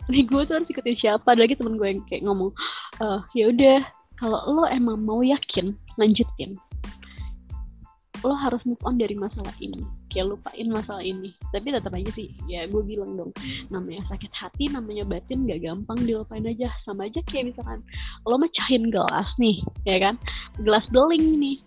[0.05, 1.27] nih gue tuh harus ikutin siapa.
[1.33, 2.53] Ada lagi temen gue yang kayak ngomong
[3.01, 3.79] eh ya udah
[4.21, 6.55] kalau lo emang mau yakin lanjutin
[8.25, 9.85] lo harus move on dari masalah ini.
[10.09, 11.31] Kayak lupain masalah ini.
[11.53, 13.31] Tapi tetap aja sih ya gue bilang dong.
[13.69, 16.73] Namanya sakit hati namanya batin gak gampang dilupain aja.
[16.83, 17.79] Sama aja kayak misalkan
[18.25, 20.17] lo mecahin gelas nih ya kan?
[20.57, 21.57] Gelas beling nih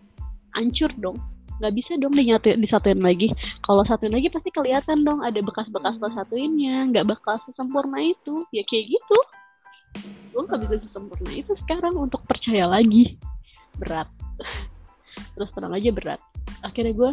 [0.58, 1.18] hancur dong.
[1.58, 3.30] Nggak bisa dong dinyatuin disatuin lagi.
[3.62, 6.90] Kalau satuin lagi pasti kelihatan dong ada bekas-bekas lo satuinnya.
[6.90, 8.42] Nggak bakal sesempurna itu.
[8.50, 9.18] Ya kayak gitu.
[10.34, 13.14] Gue nggak bisa sesempurna itu sekarang untuk percaya lagi.
[13.78, 14.10] Berat.
[15.34, 16.18] Terus terang aja berat
[16.62, 17.10] akhirnya gue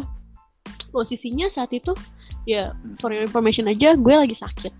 [0.90, 1.92] posisinya saat itu
[2.46, 4.72] ya for your information aja gue lagi sakit.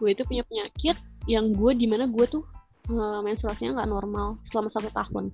[0.00, 0.96] Gue itu punya penyakit
[1.28, 2.42] yang gue di mana gue tuh
[2.90, 5.24] eh, menstruasinya nggak normal selama satu tahun.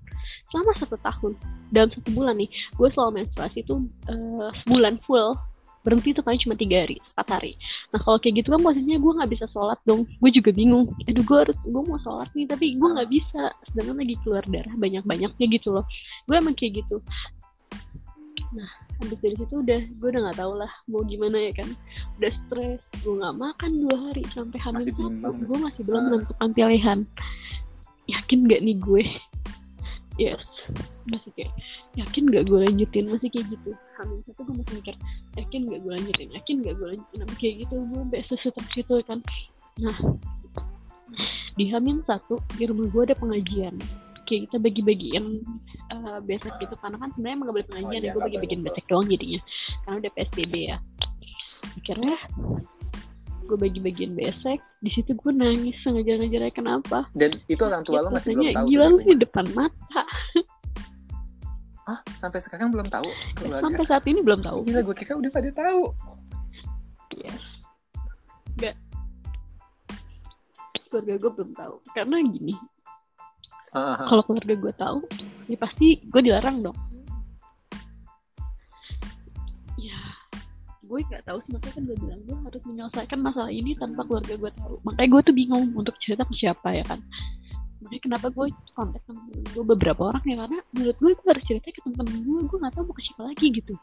[0.50, 1.32] Selama satu tahun
[1.72, 3.74] dalam satu bulan nih gue selalu menstruasi itu
[4.10, 5.38] eh, sebulan full.
[5.82, 7.58] Berhenti tuh paling cuma tiga hari empat hari.
[7.90, 10.06] Nah kalau kayak gitu kan posisinya gue nggak bisa sholat dong.
[10.22, 13.50] Gue juga bingung aduh gue harus gue mau sholat nih tapi gue nggak bisa.
[13.70, 15.82] Sedangkan lagi keluar darah banyak banyaknya gitu loh.
[16.30, 17.02] Gue emang kayak gitu
[18.52, 18.68] nah
[19.00, 21.68] habis dari situ udah gue udah nggak tahu lah mau gimana ya kan.
[22.20, 24.84] Udah stres gue nggak makan dua hari sampai hamil.
[24.84, 26.04] Masih satu gue masih belum Ah.
[26.08, 26.98] menentukan pilihan
[28.10, 29.02] yakin gak nih gue?
[30.20, 30.44] Yes.
[31.08, 31.52] Masih kayak
[31.96, 33.04] yakin gak gue lanjutin?
[33.08, 33.70] Masih kayak gitu.
[33.96, 34.94] Hamil satu gue masih mikir
[35.40, 36.28] yakin gak gue lanjutin?
[36.36, 37.18] Yakin gak gue lanjutin?
[37.24, 39.18] Sampai kayak gitu gue sampai sesetres gitu kan.
[39.80, 39.96] Nah
[41.52, 43.76] di hamil satu di rumah gue ada pengajian
[44.32, 45.24] kayak kita bagi-bagiin
[45.92, 46.72] uh, besek gitu.
[46.80, 49.06] Karena kan sebenarnya emang gak boleh pengajian Oh, iya, ya gue nggak bagi-bagiin besek doang
[49.12, 49.40] jadinya.
[49.84, 50.76] Karena udah psbb ya.
[51.76, 52.16] Akhirnya
[53.42, 57.04] gue bagi-bagiin besek di situ gue nangis sengaja-ngajarnya kenapa?
[57.12, 60.02] Dan itu orang tua lo masih belum tahu gila lu di depan mata.
[61.82, 63.10] Ah sampai sekarang belum tahu
[63.42, 63.66] keluarga?
[63.66, 64.62] Sampai saat ini belum tahu.
[64.70, 65.90] Gila gue kira udah pada tahu.
[67.18, 67.42] Yes.
[68.54, 68.76] Nggak.
[70.86, 71.74] Keluarga gue belum tahu.
[71.90, 72.54] Karena gini
[73.72, 74.04] Ah.
[74.04, 74.98] kalau keluarga gue tahu
[75.48, 76.76] ya pasti gue dilarang dong.
[79.80, 80.00] Ya
[80.84, 84.34] gue nggak tahu sih makanya kan gue bilang gue harus menyelesaikan masalah ini tanpa keluarga
[84.36, 84.74] gue tahu.
[84.84, 87.00] Makanya gue tuh bingung untuk cerita ke siapa ya kan.
[87.80, 91.44] Makanya kenapa gue kontak sama temen gue beberapa orang ya karena menurut gue gue harus
[91.48, 92.38] cerita ke temen-temen gue.
[92.44, 93.74] Gue nggak tahu mau ke siapa lagi gitu.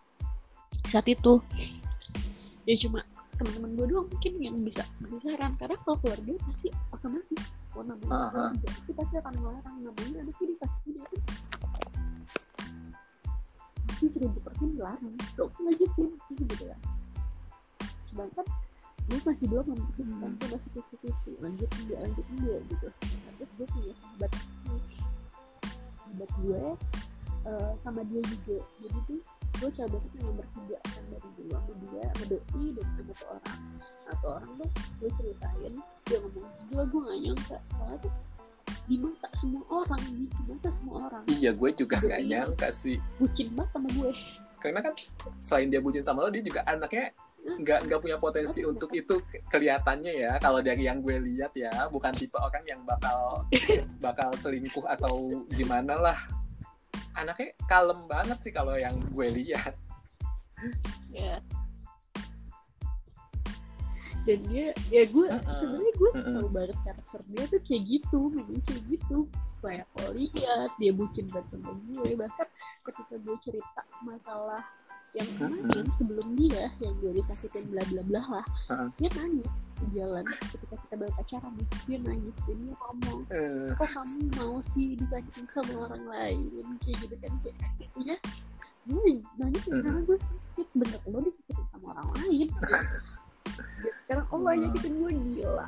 [0.93, 1.33] Saat itu
[2.69, 3.01] ya cuma
[3.41, 5.57] teman-teman gue doang mungkin yang bisa ngasih saran.
[5.57, 7.41] Karena kalau keluarga pasti otomatis
[7.79, 8.27] oh namanya Aha.
[8.27, 11.21] keluarga itu pasti akan melarang namanya ada sih dikasih dia kan
[13.87, 16.77] pasti seribu persen dilarang gak usah lanjutin gitu gitu ya.
[18.11, 18.45] Sedangkan
[19.09, 22.87] gue masih dua memutuskan gue masih fifty lanjut enggak lanjut enggak gitu.
[23.39, 24.31] Terus gue punya sahabat
[26.03, 26.63] sahabat gue
[27.47, 28.57] eh, sama dia juga.
[28.83, 29.19] Jadi tuh
[29.59, 33.25] gue sahabat itu yang bertiga kan dari dulu sama dia sama doi dan sama satu
[33.27, 33.59] orang.
[34.09, 34.69] Satu orang tuh
[34.99, 35.73] gue ceritain
[36.07, 37.57] dia ngomong gila gue gak nyangka.
[37.75, 38.13] Soalnya tuh
[38.89, 41.23] di mata semua orang di mata semua orang.
[41.27, 42.97] Iya gue juga nggak nyangka sih.
[43.19, 44.11] bucin banget sama gue.
[44.59, 44.93] Karena kan
[45.43, 49.43] selain dia bucin sama lo dia juga anaknya nggak nggak punya potensi untuk itu ke-
[49.51, 50.31] kelihatannya ya.
[50.39, 53.43] Kalau dari yang gue lihat ya bukan tipe orang yang bakal
[53.99, 56.19] bakal selingkuh atau gimana lah
[57.21, 59.75] anaknya kalem banget sih kalau yang gue lihat
[61.11, 61.39] ya
[64.27, 65.41] dan dia ya gue Uh-uh.
[65.41, 66.33] sebenarnya gue Uh-uh.
[66.37, 69.17] tahu banget karakter dia tuh kayak gitu memang kayak gitu
[69.59, 72.47] kayak kalau lihat dia bucin banget sama gue bahkan
[72.85, 74.63] ketika gue cerita masalah
[75.17, 78.87] yang kemarin sebelum dia yang gue disakitin bla bla bla lah Uh-uh.
[79.01, 81.51] dia nangis di jalan ketika kita baru pacaran
[81.87, 86.41] dia nangis dan dia ngomong Eh, kok kamu mau sih disakitin sama orang lain
[86.83, 87.57] kayak gitu kan kayak
[88.05, 88.17] ya
[88.89, 89.81] gue nangis Mm-mm.
[89.85, 92.47] karena gue sakit bener lo disakitin sama orang lain
[93.59, 94.55] Dan sekarang oh Wah.
[94.55, 95.67] nyakitin gue gila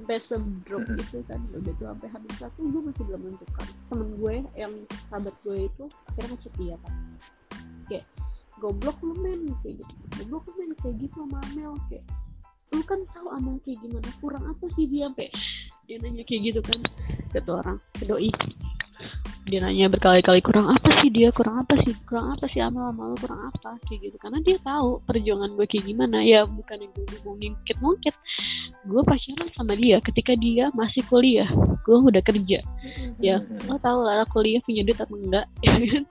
[0.00, 0.98] sampai sedrop Mm-mm.
[1.04, 1.40] gitu kan.
[1.52, 3.66] Udah tuh sampai habis satu gue masih belum menentukan.
[3.92, 4.72] Temen gue yang
[5.12, 6.94] sahabat gue itu akhirnya ngecek dia kan
[7.92, 8.04] kayak
[8.56, 9.40] goblok lu men.
[9.60, 9.94] Kayak gitu.
[10.24, 10.70] Goblok lu men.
[10.80, 11.72] Kayak gitu sama Amel.
[11.92, 12.04] Kayak
[12.72, 14.08] lu kan tahu Amel kayak gimana?
[14.24, 15.12] Kurang apa sih dia?
[15.12, 15.28] Sampai
[15.84, 16.78] dia nanya kayak gitu kan
[17.34, 18.30] ke orang ke doi
[19.50, 21.34] dia nanya berkali-kali kurang apa sih dia?
[21.34, 21.90] Kurang apa sih?
[22.06, 23.16] Kurang apa sih Amel sama lu?
[23.18, 23.70] Kurang apa?
[23.88, 24.16] Kayak gitu.
[24.22, 26.18] Karena dia tahu perjuangan gue kayak gimana.
[26.22, 28.14] Ya bukan yang gue hubungin mungkin
[28.80, 31.50] gue pacaran sama dia ketika dia masih kuliah.
[31.82, 32.62] Gue udah kerja.
[33.18, 36.04] Ya lo tau lah kuliah punya duit atau enggak ya kan?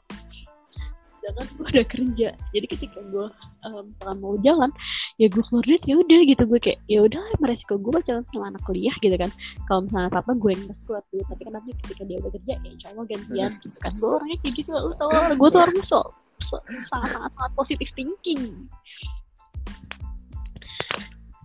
[1.20, 2.30] Sedangkan gue udah kerja.
[2.52, 3.28] Jadi ketika gue
[3.70, 3.86] um,
[4.20, 4.72] mau jalan
[5.20, 6.44] ya gue keluar duit ya udah gitu.
[6.48, 9.30] Gue kayak ya udah meresiko gue pacaran sama anak kuliah gitu kan.
[9.68, 12.88] Kalau misalnya apa gue yang keluar duit tapi kan nanti ketika dia udah kerja ya
[12.96, 13.92] Allah gantian gitu kan.
[13.94, 15.36] Gue orangnya kayak gitu lo tau lah.
[15.36, 16.00] Gue tuh orangnya so,
[16.48, 18.72] so- sangat sangat sangat positif thinking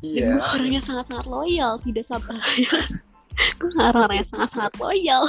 [0.04, 0.36] iya.
[0.36, 2.36] gue orangnya sangat sangat loyal tidak sabar.
[3.58, 5.24] Gue orang yang sangat sangat loyal.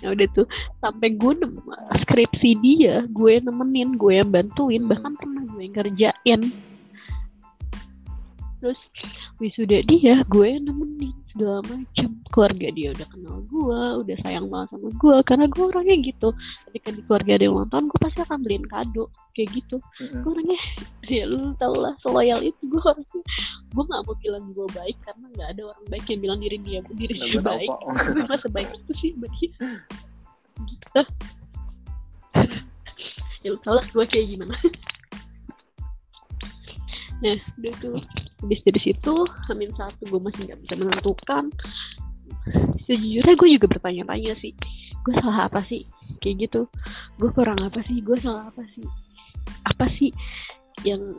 [0.00, 0.48] Ya udah tuh
[0.80, 1.36] sampai gue
[2.08, 4.88] skripsi dia gue nemenin gue yang bantuin.
[4.88, 6.40] Bahkan pernah gue yang kerjain
[8.60, 8.80] terus
[9.40, 14.68] wisuda dia gue yang nemenin segala macam keluarga dia udah kenal gue udah sayang banget
[14.76, 15.16] sama gue.
[15.24, 16.28] Karena gue orangnya gitu.
[16.68, 19.04] Ketika di keluarga ada yang ulang tahun gue pasti akan beliin kado.
[19.32, 19.76] Kayak gitu.
[19.80, 20.20] Mm-mm.
[20.20, 20.58] gue orangnya
[21.16, 23.22] ya lu tau lah seloyal itu gue harusnya
[23.70, 26.80] gue nggak mau bilang gue baik karena nggak ada orang baik yang bilang diri dia
[26.92, 27.70] diri Nah, dia gue baik.
[28.14, 29.50] gue nggak sebaik itu sih dia.
[30.60, 31.02] Gitu
[33.42, 34.54] ya lu tau lah gue kayak gimana.
[37.20, 38.00] Nah udah tuh
[38.40, 39.14] habis dari situ
[39.52, 41.44] Amin satu gue masih nggak bisa menentukan.
[42.88, 44.52] Sejujurnya gue juga bertanya-tanya sih
[45.04, 45.82] gue salah apa sih?
[46.20, 46.60] Kayak gitu.
[47.16, 48.04] Gue kurang apa sih?
[48.04, 48.84] Gue salah apa sih?
[49.64, 50.10] Apa sih
[50.84, 51.16] yang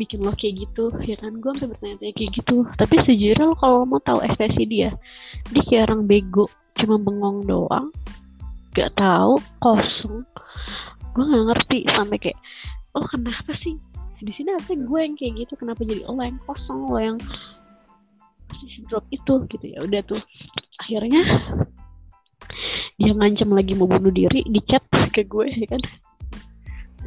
[0.00, 0.88] bikin lo kayak gitu?
[1.04, 2.56] Ya kan gue sampai bertanya-tanya kayak gitu.
[2.76, 4.90] Tapi sejujurnya lo kalau mau tahu ekspresi dia
[5.52, 7.88] dia kayak orang bego cuma bengong doang.
[8.76, 10.24] Gak tahu kosong.
[11.16, 12.38] Gue nggak ngerti sampai kayak
[12.96, 13.76] oh kenapa sih
[14.26, 17.18] di sini harusnya gue yang kayak gitu kenapa jadi lo yang kosong lo yang
[18.50, 19.64] posisi drop itu gitu.
[19.70, 20.18] Ya udah tuh
[20.82, 21.22] akhirnya
[22.98, 24.82] dia ngancam lagi mau bunuh diri di chat
[25.14, 25.82] ke gue ya kan.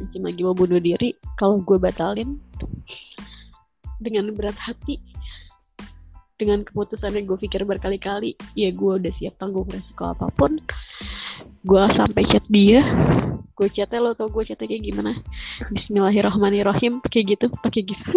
[0.00, 2.40] Ngancam lagi mau bunuh diri kalau gue batalin
[4.00, 4.96] dengan berat hati
[6.40, 10.56] dengan keputusan yang gue pikir berkali-kali ya gue udah siap tanggung resiko apa pun.
[11.60, 12.80] Gue sampai chat dia.
[13.52, 15.12] Gue chatnya lo tau gue chatnya kayak gimana?
[15.68, 18.16] Bismillahirrahmanirrahim kayak gitu pakai gitu.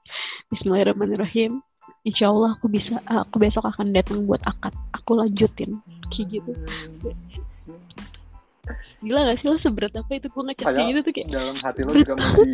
[0.52, 1.64] Bismillahirrahmanirrahim.
[2.04, 4.76] Insya Allah aku bisa aku besok akan datang buat akad.
[4.92, 5.80] Aku lanjutin
[6.12, 6.52] kayak gitu.
[9.02, 9.56] Gila gak sih lo?
[9.58, 10.28] Seberat apa itu?
[10.28, 12.46] Gue ngechat kayak gitu tuh kayak dalam hati lo juga masih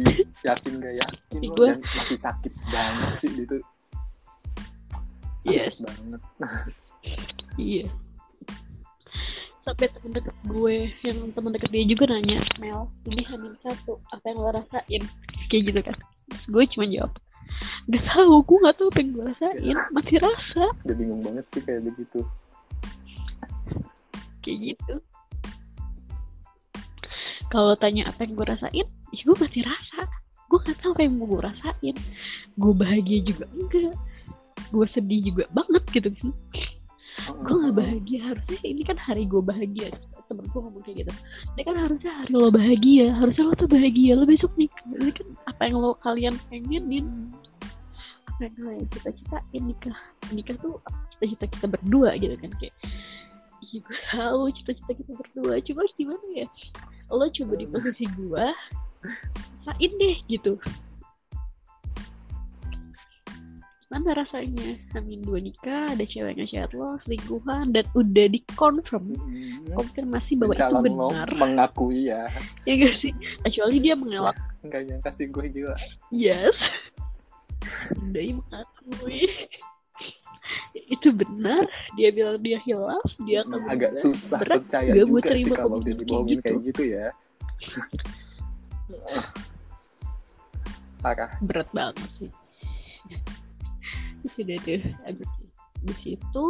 [0.46, 3.77] yakin gak yakin lo Gua- dan masih sakit banget sih itu sakit
[5.50, 5.76] Yes.
[5.80, 6.20] banget.
[7.58, 7.86] Iya.
[9.66, 14.24] Sampai temen deket gue yang temen deket dia juga nanya Mel ini hamil satu apa
[14.32, 15.02] yang lo rasain?
[15.52, 15.96] Kayak gitu kan.
[16.28, 17.12] Terus gue cuma jawab
[17.88, 20.64] Gak tahu, gue gak tahu apa yang gue rasain Masih rasa.
[20.84, 22.20] Udah bingung banget sih kayak begitu.
[24.40, 24.94] Kayak gitu.
[27.48, 30.00] Kalau tanya apa yang gue rasain Ya gue masih rasa.
[30.48, 31.96] Gue gak tahu apa yang mau gue rasain.
[32.56, 33.92] Gue bahagia juga enggak
[34.68, 36.08] Gue sedih juga banget gitu.
[36.18, 36.30] Kan
[37.44, 38.20] gue gak bahagia.
[38.32, 39.88] Harusnya ini kan hari gue bahagia.
[40.28, 41.12] Temen gue ngomong kayak gitu.
[41.56, 43.06] Ini kan harusnya hari lo bahagia.
[43.16, 44.12] Harusnya lo tuh bahagia.
[44.16, 47.06] Lo besok nikah ini kan apa yang lo kalian pengenin.
[48.28, 49.98] Apa yang kalian cita-citain nikah.
[50.30, 50.80] Nikah tuh
[51.16, 52.52] cita-cita kita berdua gitu kan.
[52.60, 52.74] Kayak
[53.68, 55.54] iya gue tahu cita-cita kita berdua.
[55.64, 56.46] Cuma gimana ya?
[57.08, 58.46] Lo coba di posisi gue
[59.68, 60.56] rasain deh gitu
[63.88, 64.76] Gimana rasanya?
[65.00, 66.44] Amin dua nikah Ada ceweknya
[66.76, 69.64] lo Selingkuhan Dan udah dikonfirm Mm-mm.
[69.72, 71.32] Konfirmasi bahwa itu calon lo benar.
[71.32, 72.28] mengakui ya.
[72.68, 73.16] Ya gak sih?
[73.40, 74.36] Kecuali dia mengelak.
[74.60, 75.72] Nggak nyangka sih gue gila
[76.12, 76.52] Yes.
[78.12, 79.24] Dia mengakui.
[80.76, 81.64] Itu benar.
[81.96, 85.80] Dia bilang dia hilaf Dia akan agak susah Berat percaya gak juga sih terima kalau
[85.80, 86.44] udah komitmen kayak gitu.
[86.44, 87.08] kayak gitu ya.
[91.00, 91.32] Parah.
[91.40, 92.28] Berat banget sih
[94.32, 95.28] Sudah tuh Abis
[95.78, 96.46] di situ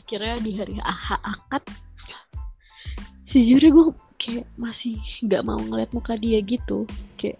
[0.00, 1.64] Akhirnya di hari AHA akad
[3.26, 3.86] Sejujurnya gue
[4.26, 6.82] kayak masih nggak mau ngeliat muka dia gitu.
[7.18, 7.38] Kayak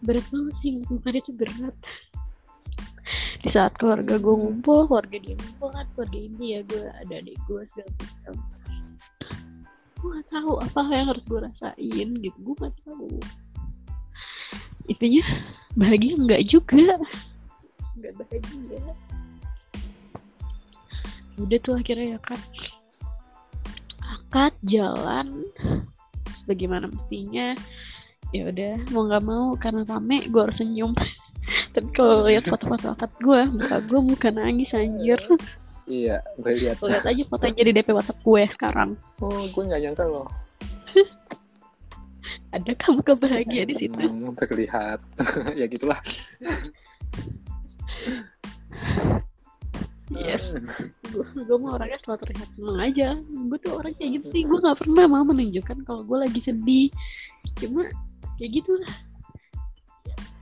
[0.00, 1.76] berat banget sih muka dia tuh berat.
[3.44, 7.36] Di saat keluarga gue ngumpul keluarga dia ngumpul kan keluarga ini ya gue ada adik
[7.44, 8.34] gue segala macam.
[10.00, 12.38] Gue gak tahu apa yang harus gue rasain gitu.
[12.40, 13.08] Gue gak tahu.
[14.84, 15.24] Intinya
[15.76, 16.84] bahagia enggak juga
[17.98, 18.82] enggak bahagia.
[21.34, 22.40] Udah tuh akhirnya ya kan
[24.02, 25.28] akad jalan.
[26.44, 27.56] Bagaimana mestinya?
[28.34, 30.92] Ya udah mau nggak mau karena rame gue harus senyum.
[31.74, 35.18] Tapi kalau lihat foto-foto akad gue muka gue muka nangis anjir.
[35.86, 36.78] Iya gue lihat.
[36.82, 38.90] Lihat aja fotonya di DP WhatsApp gue sekarang.
[39.22, 40.28] Oh gue nggak nyangka loh.
[42.54, 43.98] Ada kamu kebahagia di situ?
[43.98, 45.02] Hmm, terlihat.
[45.58, 45.98] Ya gitulah
[50.12, 50.42] yes.
[51.48, 53.08] Gue mau orangnya selalu terlihat seneng aja.
[53.22, 54.42] Gue tuh orang kayak gitu sih.
[54.44, 56.88] Gue nggak pernah mau menunjukkan kalau gue lagi sedih.
[57.60, 57.86] Cuma
[58.38, 58.94] kayak gitu lah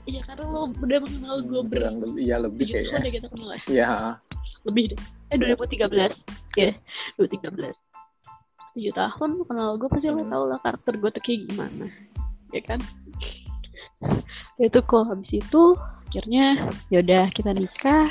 [0.02, 3.26] ya karena lo udah mengenal gue ber kurang lebih iya lebih tahun kayaknya deh kita
[3.30, 3.62] kenal ya.
[3.70, 3.92] Ya
[4.66, 5.00] lebih deh.
[5.30, 6.70] Eh 2013 ya
[7.18, 7.70] 2013
[8.72, 10.32] tujuh tahun lo kenal gue pasti lo Hmm.
[10.32, 11.86] tau lah karakter gue tuh kayak gimana.
[12.50, 12.80] Ya kan?
[14.58, 15.62] Itu kok habis itu
[16.12, 18.04] akhirnya yaudah kita nikah.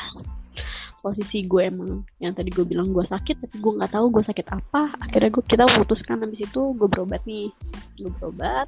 [1.02, 4.48] Posisi gue emang yang tadi gue bilang gue sakit tapi gue nggak tahu gue sakit
[4.50, 4.90] apa.
[5.06, 7.54] Akhirnya gue kita putuskan habis itu gue berobat nih.
[8.02, 8.66] Gue berobat.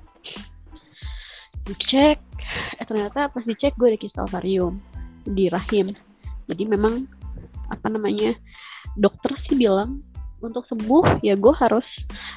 [1.65, 2.21] Dicek.
[2.77, 4.77] Eh ternyata pas dicek gue ada kistal varium
[5.25, 5.89] di rahim.
[6.45, 7.09] Jadi memang
[7.73, 8.37] apa namanya
[8.93, 9.97] dokter sih bilang
[10.45, 11.85] untuk sembuh ya gue harus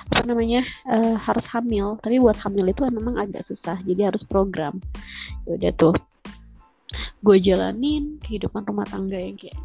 [0.09, 2.01] apa namanya eh, harus hamil.
[2.01, 4.81] Tapi buat hamil itu memang agak susah jadi harus program.
[5.45, 5.97] Ya udah tuh
[7.25, 9.57] gue jalanin kehidupan rumah tangga yang kayak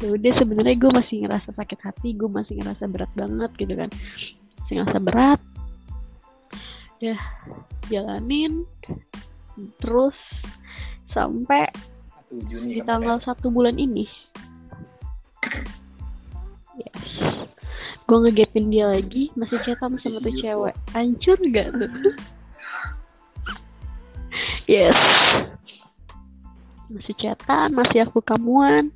[0.00, 3.90] ya udah sebenarnya gue masih ngerasa sakit hati gue masih ngerasa berat banget gitu kan.
[4.64, 5.40] Masih ngerasa berat.
[7.00, 7.20] Udah
[7.88, 8.64] jalanin
[9.80, 10.16] terus
[11.12, 11.68] sampai
[12.30, 14.06] Juni di tanggal satu bulan ini.
[16.78, 17.02] Yes.
[18.06, 20.74] Gue ngegapin dia lagi masih chatan sama tuh cewek.
[20.94, 21.90] Hancur gak tuh?
[24.70, 24.94] Yes
[26.90, 28.90] masih chatan masih aku kamuan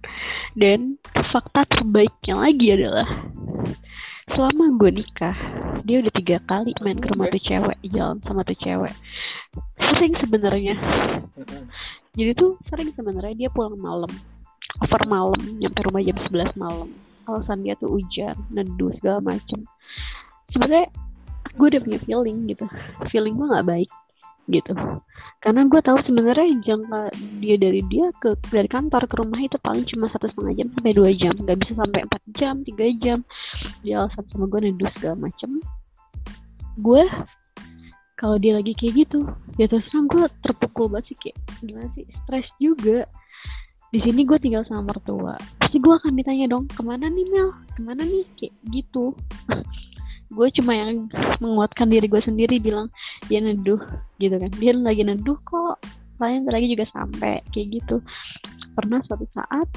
[0.59, 0.99] dan
[1.31, 3.09] fakta terbaiknya lagi adalah
[4.35, 5.37] selama gue nikah
[5.85, 8.95] dia udah tiga kali main ke rumah tuh cewek jalan sama tuh cewek.
[9.77, 10.81] Sering sebenarnya.
[12.17, 14.09] Jadi tuh sering sebenarnya dia pulang malam.
[14.81, 16.89] Over malam nyampe rumah jam 11 malam.
[17.29, 19.69] Alasan dia tuh hujan neduh segala macem.
[20.57, 20.89] Sebenarnya
[21.53, 22.65] gue udah punya feeling gitu.
[23.13, 23.91] Feeling gue nggak baik
[24.49, 24.73] gitu
[25.45, 29.85] karena gue tahu sebenarnya jangka dia dari dia ke dari kantor ke rumah itu paling
[29.85, 31.37] cuma satu setengah jam sampai dua jam.
[31.37, 33.19] Nggak bisa sampai empat jam tiga jam.
[33.85, 35.61] Dia alasan sama gue neduh segala macem.
[36.81, 37.05] Gue
[38.17, 39.21] kalau dia lagi kayak gitu
[39.61, 43.05] ya terus terang gue terpukul banget sih kayak gimana sih stres juga.
[43.93, 45.37] Di sini gue tinggal sama mertua.
[45.61, 47.53] Pasti gue akan ditanya dong ke mana nih Mel?
[47.77, 48.25] Ke mana nih?
[48.41, 49.13] Kayak gitu
[50.35, 51.07] gue cuma yang
[51.39, 52.91] menguatkan diri gue sendiri bilang
[53.31, 53.79] dia neduh
[54.19, 54.51] gitu kan.
[54.59, 55.79] Dia lagi neduh kok.
[56.19, 57.97] Lain lagi juga sampai kayak gitu.
[58.75, 59.71] Pernah suatu saat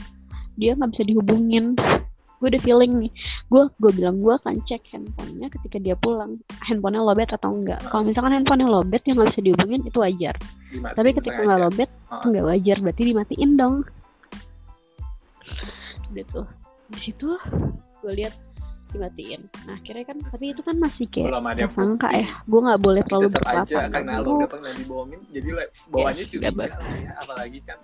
[0.58, 1.78] dia nggak bisa dihubungin.
[2.38, 3.12] Gue udah feeling nih.
[3.50, 6.38] Gue gue bilang gue akan cek handphonenya ketika dia pulang.
[6.66, 7.82] Handphonenya lobet atau enggak?
[7.90, 10.36] Kalau misalkan handphonenya lobet yang nggak bisa dihubungin itu wajar.
[10.74, 12.78] Dimatiin tapi ketika nggak lobet Oh, nggak wajar.
[12.82, 13.76] Berarti dimatiin dong.
[16.14, 16.48] Udah tuh
[16.88, 17.36] di situ
[18.00, 18.47] gue lihat
[18.90, 19.42] dimatiin.
[19.68, 22.30] Nah akhirnya kan tapi itu kan masih kayak belum ada sangka ya.
[22.44, 25.72] Gue nggak boleh Tapi terlalu tetap aja karena lu dulu udah pernah dibohongin jadi le-
[25.88, 26.70] bawahnya Yes, curiga dapat.
[26.72, 27.80] lah ya apalagi kan.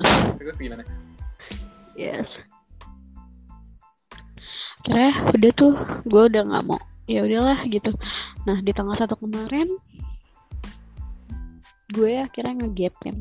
[0.40, 0.82] Terus gimana?
[1.92, 2.28] Yes.
[4.80, 5.72] Akhirnya udah tuh
[6.08, 7.90] gue udah nggak mau ya udahlah gitu.
[8.48, 9.68] Nah di tanggal satu kemarin
[11.90, 13.18] gue akhirnya ngegapin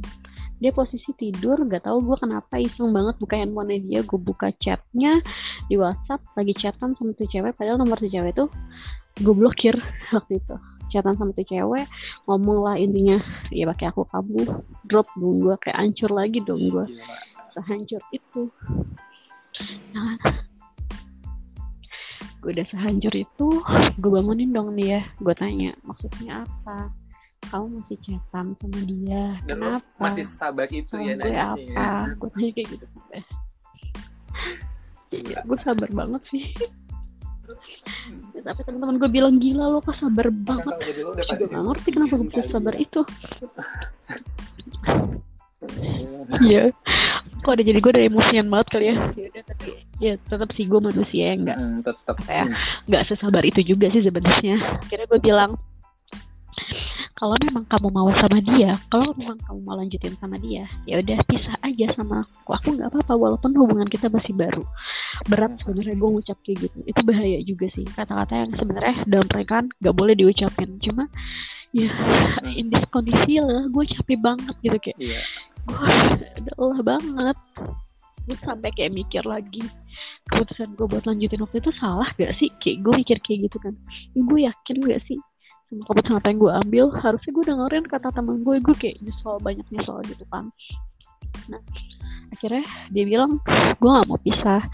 [0.60, 5.24] dia posisi tidur gak tahu gue kenapa iseng banget buka handphonenya dia gue buka chatnya
[5.72, 8.51] di WhatsApp lagi chatan sama tuh cewek padahal nomor tuh cewek tuh
[9.24, 9.76] gue blokir
[10.16, 10.55] waktu itu.
[10.89, 11.86] Chatan sama tuh cewek
[12.28, 13.18] ngomong lah intinya
[13.55, 14.41] ya pakai aku kamu
[14.89, 16.86] drop dong gue kayak hancur lagi dong gue
[17.55, 18.41] sehancur itu.
[19.95, 20.18] Nah.
[22.39, 23.47] Gue udah sehancur itu
[23.99, 26.88] gue bangunin dong dia gue tanya maksudnya apa
[27.50, 32.14] kamu masih chatan sama dia dan kenapa masih sabar itu Sama ya gue nanya apa
[32.16, 32.86] gue tanya kayak gitu
[35.10, 36.43] Iya, gue sabar banget sih
[38.30, 42.28] Ya, tapi teman-teman gue bilang gila lo kok sabar banget gue gak ngerti kenapa gue
[42.30, 42.80] bisa sabar ya.
[42.80, 43.02] itu
[46.39, 46.72] Iya.
[47.41, 48.95] Kok ada jadi gue udah emosian banget kali ya.
[49.12, 52.43] Yaudah, tapi ya tetap sih gue manusia yang nggak Hmm, tetap ya?
[52.86, 54.56] nggak sesabar itu juga sih sebenarnya.
[54.78, 55.52] Akhirnya gue bilang
[57.20, 61.20] kalau memang kamu mau sama dia, kalau memang kamu mau lanjutin sama dia, ya udah
[61.28, 62.56] pisah aja sama aku.
[62.56, 64.64] Aku nggak apa-apa walaupun hubungan kita masih baru.
[65.28, 66.78] Berat sebenarnya gue ngucap kayak gitu.
[66.88, 70.80] Itu bahaya juga sih kata-kata yang sebenarnya dalam pernikahan nggak boleh diucapin.
[70.80, 71.12] Cuma
[71.76, 71.92] ya
[72.58, 75.22] in this kondisi lah gue capek banget gitu kayak Iya.
[75.70, 77.38] gue lelah banget
[78.26, 79.62] gue sampai kayak mikir lagi
[80.34, 83.74] keputusan gue buat lanjutin waktu itu salah gak sih kayak gue mikir kayak gitu kan
[84.18, 85.18] gue yakin gak sih
[85.70, 89.38] sama keputusan apa yang gue ambil harusnya gue dengerin kata teman gue gue kayak nyesel
[89.38, 90.50] banyak nyesel gitu kan.
[91.46, 91.62] Nah
[92.34, 93.38] akhirnya dia bilang
[93.78, 94.66] gue gak mau pisah.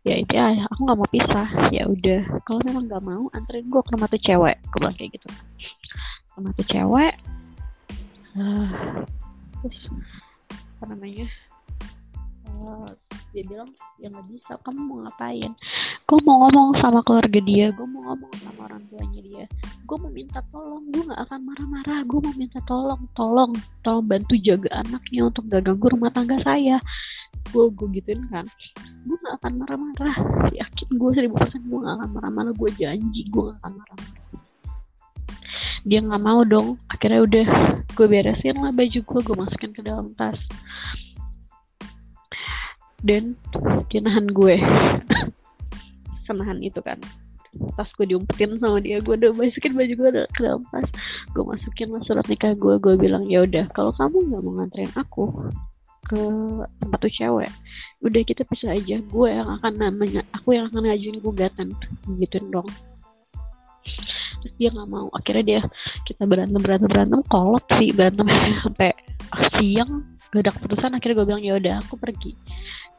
[0.00, 1.46] Ya itu ya aku nggak mau pisah.
[1.70, 4.56] Ya udah kalau memang nggak mau anterin gue ke rumah tuh cewek.
[4.74, 5.28] Gue bilang kayak gitu.
[6.34, 7.14] Rumah tuh cewek.
[8.30, 8.68] Eh,
[9.60, 9.78] terus
[10.80, 11.28] apa namanya
[13.30, 13.70] Dia bilang
[14.02, 15.54] ya nggak bisa kamu mau ngapain?
[16.10, 19.44] Gue mau ngomong sama keluarga dia gue mau ngomong sama orang tuanya dia.
[19.86, 22.00] Gue mau minta tolong gue nggak akan marah-marah.
[22.10, 23.52] Gue mau minta tolong tolong
[23.86, 26.82] tolong bantu jaga anaknya untuk gak ganggu rumah tangga saya.
[27.54, 28.46] Gue gue gituin kan.
[29.06, 30.16] Gue gak akan marah-marah.
[30.50, 32.52] Yakin gue seribu persen gue gak akan marah-marah.
[32.58, 34.18] Gue janji gue gak akan marah-marah.
[35.86, 36.82] Dia nggak mau dong.
[36.90, 37.46] Akhirnya udah
[37.94, 40.36] gue beresin lah baju gue gue masukin ke dalam tas
[43.00, 43.36] dan
[43.88, 44.56] dia gue.
[46.28, 47.00] Senahan itu kan.
[47.74, 50.86] Tas gue diumpetin sama dia gue udah masukin baju gue ke dalam tas.
[51.34, 54.92] Gue masukin lah surat nikah gue gue bilang ya udah kalau kamu nggak mau nganterin
[54.94, 55.24] aku
[56.06, 56.22] ke
[56.82, 57.50] tempat tuh cewek
[58.06, 59.02] udah kita pisah aja.
[59.10, 61.74] Gue yang akan namanya aku yang akan ngajuin gugatan.
[62.22, 62.68] Gituin dong.
[64.40, 65.10] Terus dia nggak mau.
[65.10, 65.60] Akhirnya dia
[66.06, 68.30] kita berantem berantem berantem kolot sih berantem
[68.62, 68.94] sampai
[69.58, 70.90] siang gak ada keputusan.
[70.94, 72.38] Akhirnya gue bilang ya udah aku pergi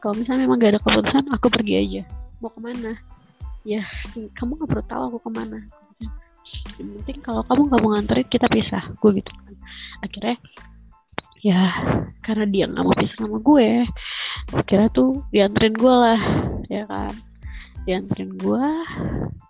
[0.02, 2.02] kalau misalnya memang gak ada keputusan aku pergi aja.
[2.42, 2.98] Mau ke mana?
[3.62, 3.86] Ya
[4.34, 5.58] kamu gak perlu tahu aku ke mana.
[6.74, 8.82] Yang penting kalau kamu gak mau nganterin kita pisah.
[8.98, 9.54] Gue gitu kan.
[10.02, 10.36] Akhirnya
[11.42, 11.74] ya
[12.22, 13.82] karena dia nggak mau pisah sama gue
[14.54, 16.20] akhirnya tuh dianterin gue lah
[16.66, 17.14] ya kan.
[17.82, 18.66] Dianterin gue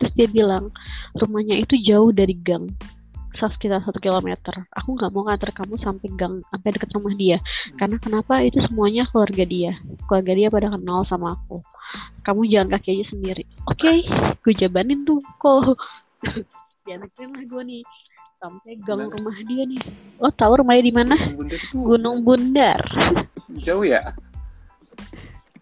[0.01, 0.73] terus dia bilang
[1.17, 2.69] rumahnya itu jauh dari gang
[3.51, 4.67] sekitar satu kilometer.
[4.77, 7.39] Aku nggak mau nganter kamu sampai gang sampai deket rumah dia.
[7.75, 8.43] Karena kenapa?
[8.47, 9.73] Itu semuanya keluarga dia.
[10.07, 11.59] Keluarga dia pada kenal sama aku.
[12.23, 13.43] Kamu jalan kaki aja sendiri.
[13.67, 14.07] Oke
[14.43, 15.75] gue jabanin tuh kok.
[16.87, 17.83] Dianterin lah gue nih.
[18.43, 19.15] Sampai gang Gimana?
[19.15, 19.81] rumah dia nih.
[20.19, 21.15] Lo tahu rumahnya di mana?
[21.71, 22.83] Gunung Bundar
[23.63, 24.01] jauh ya?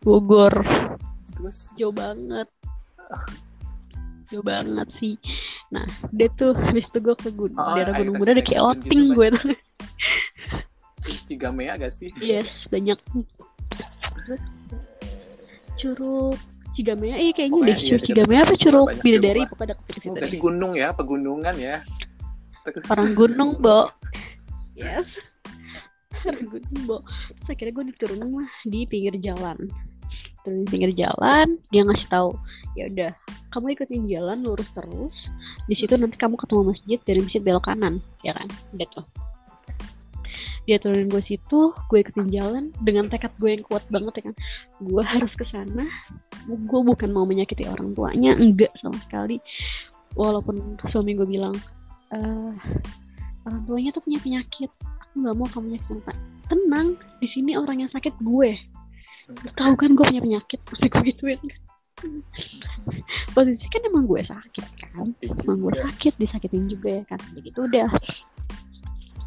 [0.01, 0.65] Bogor.
[1.37, 1.75] Terus?
[1.77, 2.49] Jauh banget.
[4.31, 5.19] Jauh banget sih
[5.71, 7.59] nah dia tuh habis itu gue ke gunung.
[7.59, 9.45] Oh, daerah gunung Bundar udah kayak outing gitu, gue tuh.
[11.27, 12.11] Cigamea gak sih?
[12.21, 12.99] Yes banyak.
[15.81, 16.37] Curug
[16.77, 17.83] Cigamea iya kayaknya Pokoknya deh.
[17.83, 18.55] iya, Cigamea apa?
[18.61, 20.31] Curug Bidadari pokoknya deket ke situ deh.
[20.39, 21.77] gunung ya pegunungan ya.
[22.67, 22.85] Terus.
[22.93, 23.89] Orang gunung bo.
[24.81, 25.05] Yes.
[26.25, 26.97] Orang gunung bo.
[27.05, 29.59] Terus akhirnya gue diturunin lah di pinggir jalan
[30.43, 32.31] terus di pinggir jalan dia ngasih tahu
[32.79, 33.13] ya udah
[33.51, 35.15] kamu ikutin jalan lurus terus.
[35.67, 38.47] Di situ nanti kamu ketemu masjid dari masjid belok kanan ya kan?
[38.75, 39.07] Udah tuh.
[40.69, 44.35] Dia turunin gue situ gue ikutin jalan dengan tekad gue yang kuat banget ya kan?
[44.79, 45.87] Gue harus ke sana.
[46.47, 49.43] Gue bukan mau menyakiti orang tuanya enggak sama sekali.
[50.15, 51.55] Walaupun suami gue bilang
[52.15, 52.55] eh
[53.47, 54.71] orang tuanya tuh punya penyakit.
[55.11, 56.01] Aku nggak mau kamu nyakitin
[56.47, 56.89] tenang
[57.19, 58.51] di sini orang yang sakit gue
[59.57, 61.41] tahu kan gue punya penyakit pasti gue gituin
[63.31, 65.07] posisi kan emang gue sakit kan.
[65.23, 67.21] Emang gue sakit disakitin juga ya kan.
[67.37, 67.89] Begitu udah.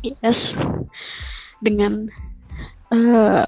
[0.03, 0.39] Yes.
[1.63, 2.09] Dengan
[2.91, 3.45] eh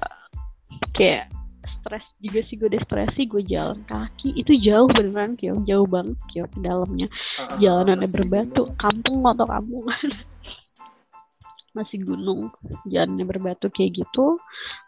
[0.96, 1.30] kayak
[1.62, 4.34] stres juga sih gue depresi gue jalan kaki.
[4.38, 7.08] Itu jauh beneran kyo jauh banget kyo ke dalamnya.
[7.36, 8.72] Ah, jalanannya berbatu.
[8.72, 8.78] gunung.
[8.80, 9.84] kampung atau kampung?
[11.76, 12.48] Masih gunung.
[12.88, 14.40] Jalannya berbatu kayak gitu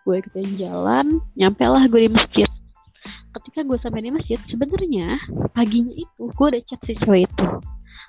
[0.08, 2.48] gue ikutin jalan nyampe lah gue di masjid.
[3.36, 5.20] Ketika gue sampai di masjid sebenarnya
[5.52, 7.46] paginya itu gue udah chat si cewek itu.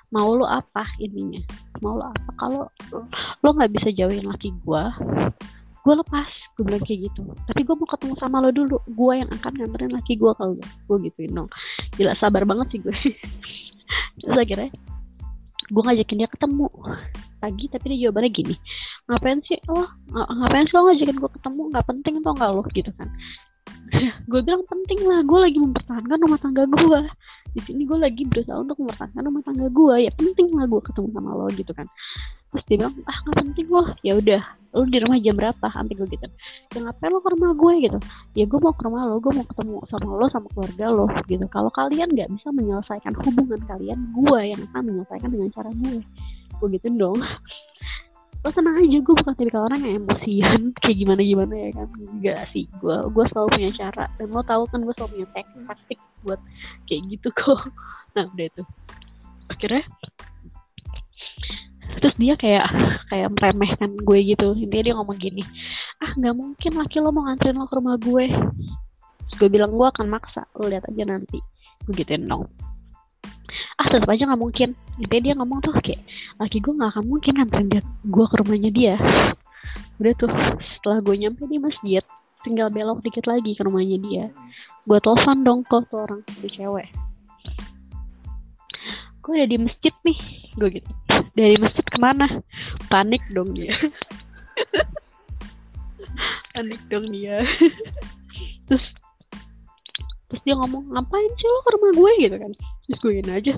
[0.08, 1.44] Mau lo apa intinya
[1.84, 2.30] mau lo apa?
[2.40, 2.64] Kalau
[3.44, 4.82] lo nggak bisa jauhin laki gue
[5.84, 6.28] gue lepas.
[6.56, 7.20] Gue bilang kayak gitu.
[7.44, 8.80] Tapi gue mau ketemu sama lo dulu.
[8.96, 11.52] Gue yang akan nganterin laki gue kalau gue gituin dong.
[12.00, 12.96] Gila sabar banget sih gue.
[14.24, 14.72] Terus akhirnya
[15.68, 16.68] gue ngajakin dia ketemu.
[17.44, 18.56] Pagi tapi dia jawabannya gini
[19.10, 19.58] ngapain sih?
[19.66, 19.82] Lo
[20.14, 21.62] Ng- ngapain sih lo ngajakin gue ketemu?
[21.74, 22.62] Nggak penting atau nggak lo?
[22.70, 23.08] Gitu kan.
[24.30, 27.00] Gue bilang penting lah gue lagi mempertahankan rumah tangga gue
[27.50, 31.08] di sini gue lagi berusaha untuk mempertahankan rumah tangga gue ya penting lah gue ketemu
[31.10, 31.86] sama lo gitu kan.
[32.50, 35.66] Terus dia bilang ah nggak penting lo ya udah lo di rumah jam berapa?
[35.74, 36.26] Sampai gue gitu.
[36.70, 37.98] Ya ngapain lo ke rumah gue gitu.
[38.38, 41.06] Ya gue mau ke rumah lo gue mau ketemu sama lo sama keluarga lo.
[41.26, 41.44] Gitu.
[41.50, 45.98] Kalau kalian nggak bisa menyelesaikan hubungan kalian gue yang akan menyelesaikan dengan cara gue.
[46.62, 47.18] Gue gituin dong
[48.40, 50.60] lo tenang aja gue bukan tipikal orang yang emosian.
[50.82, 51.88] Kayak gimana gimana ya kan?
[51.92, 54.04] Enggak sih gue gue selalu punya cara.
[54.16, 56.40] Dan lo tahu kan gue selalu punya tek- taktik buat
[56.88, 57.60] kayak gitu kok.
[58.10, 58.62] Nah udah itu.
[59.46, 59.84] Akhirnya
[62.00, 62.66] terus dia kayak
[63.12, 64.56] kayak meremehkan gue gitu.
[64.56, 65.44] Intinya dia ngomong gini
[66.00, 68.24] ah nggak mungkin laki lo mau nganterin lo ke rumah gue.
[69.30, 71.38] Terus gue bilang gue akan maksa lo lihat aja nanti.
[71.84, 72.48] Gue gituin dong
[73.80, 74.68] ah tetap aja nggak mungkin.
[75.00, 76.04] Intinya dia ngomong tuh kayak
[76.36, 78.94] laki gue nggak akan mungkin nganterin dia gue ke rumahnya dia.
[79.96, 80.28] Udah tuh
[80.76, 82.04] setelah gue nyampe di masjid
[82.44, 84.24] tinggal belok dikit lagi ke rumahnya dia.
[84.84, 86.92] Gue telepon dong ke tuh orang tuh cewek.
[89.24, 90.20] Gue udah di masjid nih.
[90.60, 90.90] Gue gitu
[91.32, 92.28] dari masjid ke mana?
[92.92, 93.72] Panik dong dia.
[96.52, 97.40] Panik dong dia.
[98.68, 98.84] Terus
[100.28, 102.12] terus dia ngomong ngapain sih lo ke rumah gue?
[102.28, 102.52] Gitu kan
[102.98, 103.54] gue aja.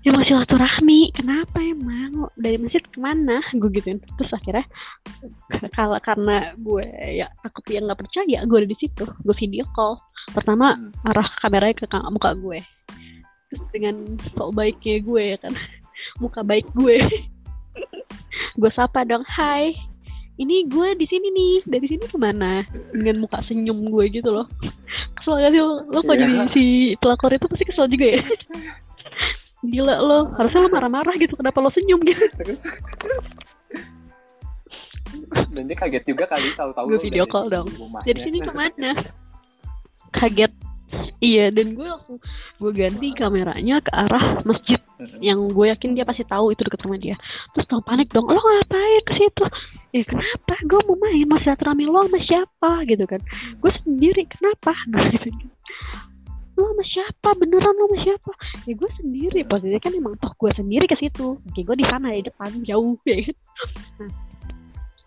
[0.00, 1.12] Ya mau silaturahmi.
[1.12, 4.00] Kenapa emang Lo dari masjid ke mana gue gituin.
[4.16, 4.64] Terus akhirnya
[5.72, 6.84] kalau karena gue
[7.16, 9.04] ya takut dia nggak percaya gue ada di situ.
[9.24, 9.96] Gue video call.
[10.32, 10.92] Pertama Hmm.
[11.08, 12.60] arah kameranya ke ka- muka gue.
[13.50, 13.94] Terus dengan
[14.36, 15.52] sok baiknya gue ya kan.
[16.22, 16.96] Muka baik gue.
[18.60, 19.72] Gue sapa dong hai
[20.40, 24.48] ini gue di sini nih dari sini ke mana dengan muka senyum gue gitu loh.
[25.14, 26.24] Kesel gak sih lo, lo kok Iya.
[26.24, 26.64] jadi si
[26.96, 28.20] pelakor itu pasti kesel juga ya?
[29.60, 32.24] Gila lo harusnya lo marah-marah gitu kenapa lo senyum gitu?
[32.40, 32.64] Terus?
[35.50, 37.66] Dan dia kaget juga kali tahu-tahu Gue video call dong.
[38.00, 38.96] dari sini ke mana?
[40.10, 40.52] Kaget
[41.20, 42.18] iya dan gue langsung
[42.58, 44.80] gue ganti kameranya ke arah masjid.
[45.20, 47.16] Yang gue yakin dia pasti tahu itu deket rumah dia.
[47.56, 49.44] Terus tau panik dong lo ngapain ke situ?
[49.90, 50.54] Ya kenapa?
[50.68, 52.70] Gue mau main masih silaturahmi lo sama siapa?
[52.84, 53.20] Gitu kan.
[53.58, 54.72] Gue sendiri kenapa?
[55.16, 55.48] Gitu.
[56.60, 57.28] Lo sama siapa?
[57.40, 58.32] Beneran lo sama siapa?
[58.68, 59.40] Ya gue sendiri.
[59.48, 61.40] Posisinya kan emang toh gue sendiri ke situ.
[61.40, 63.36] Oke gue di sana di depan jauh ya kan.
[64.04, 64.29] Nah,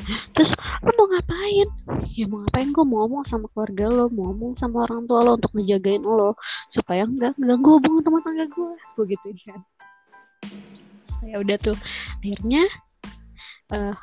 [0.06, 0.52] terus
[0.84, 1.68] lo mau ngapain?
[2.16, 2.70] Ya mau ngapain?
[2.76, 6.36] Gue mau ngomong sama keluarga lo mau ngomong sama orang tua lo untuk ngejagain lo
[6.76, 9.62] supaya enggak ganggu hubungan rumah tangga gue gue gitu kan.
[11.24, 11.78] Ya udah tuh
[12.20, 12.64] akhirnya
[13.72, 13.96] eh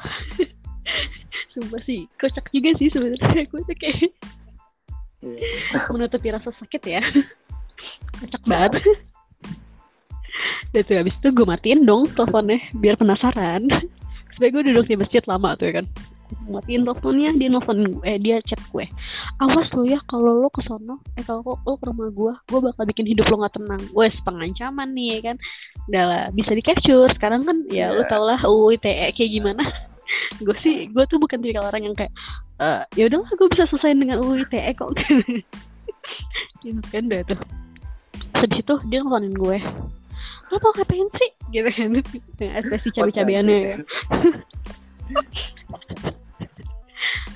[1.53, 4.13] sumpah sih kocak juga sih sebenarnya gue tuh kayak
[5.93, 7.03] menutupi rasa sakit ya.
[8.17, 8.81] Kocak banget.
[10.71, 13.67] Dan tuh habis itu gue matiin dong teleponnya biar penasaran
[14.41, 15.87] supaya gue duduk di masjid lama tuh ya kan?
[16.49, 18.89] Matiin teleponnya dia nelfon gue eh dia chat gue.
[19.43, 22.89] Awas lo ya kalau lo ke sono eh kalau lo ke rumah gue gue bakal
[22.89, 23.83] bikin hidup lo nggak tenang.
[23.93, 25.37] Wes pengancaman nih ya kan?
[25.93, 28.09] Udah lah bisa di capture sekarang kan ya lo Iya.
[28.09, 29.61] tau lah UU ITE kayak gimana.
[30.47, 32.15] Gue sih gue tuh bukan tipikal orang yang kayak
[32.63, 34.89] eh ya udahlah gue bisa selesai dengan UU ITE kok.
[36.65, 37.41] Gitu kan udah tuh.
[38.39, 39.59] Habis itu dia nelfonin gue.
[40.51, 41.91] Lo mau ngapain sih gitu kan.
[42.59, 43.77] Ekspresi cabe-cabeannya ya.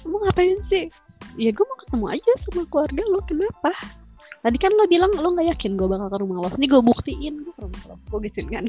[0.08, 0.86] Mau ngapain sih?
[1.34, 3.72] Ya gue mau ketemu aja sama keluarga lo kenapa?
[4.44, 6.48] Tadi kan lo bilang lo nggak yakin gue bakal ke rumah lo.
[6.54, 7.94] Ini gue buktiin gue ke rumah lo.
[8.12, 8.64] Gue gituin kan.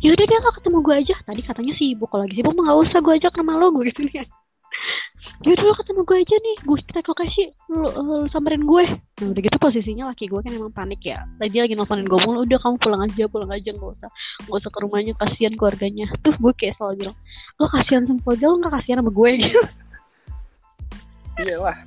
[0.00, 1.14] Yaudah dia nggak ketemu gue aja.
[1.26, 3.92] Tadi katanya sibuk kalau lagi sibuk mah nggak usah gue ajak ke rumah lo gue
[3.92, 4.28] gituin kan
[5.44, 6.56] yaudah lo ketemu gue aja nih.
[6.64, 7.42] Gue cek lokasi.
[7.68, 8.84] Lo, lo samperin gue
[9.20, 11.22] nah udah gitu posisinya laki gue kan emang panik ya.
[11.36, 12.48] Tadi lagi nelfonin gue mulu.
[12.48, 13.70] Udah kamu pulang aja pulang aja.
[13.76, 14.10] Nggak usah
[14.48, 15.12] nggak usah ke rumahnya.
[15.20, 16.06] Kasihan keluarganya.
[16.24, 17.16] Terus gue kayak selalu bilang
[17.54, 19.60] lo kasihan sama keluarga lo nggak kasihan sama gue gitu.
[21.34, 21.78] Iyalah.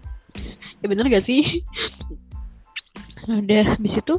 [0.77, 1.43] Ya bener gak sih?
[3.27, 4.15] Udah habis itu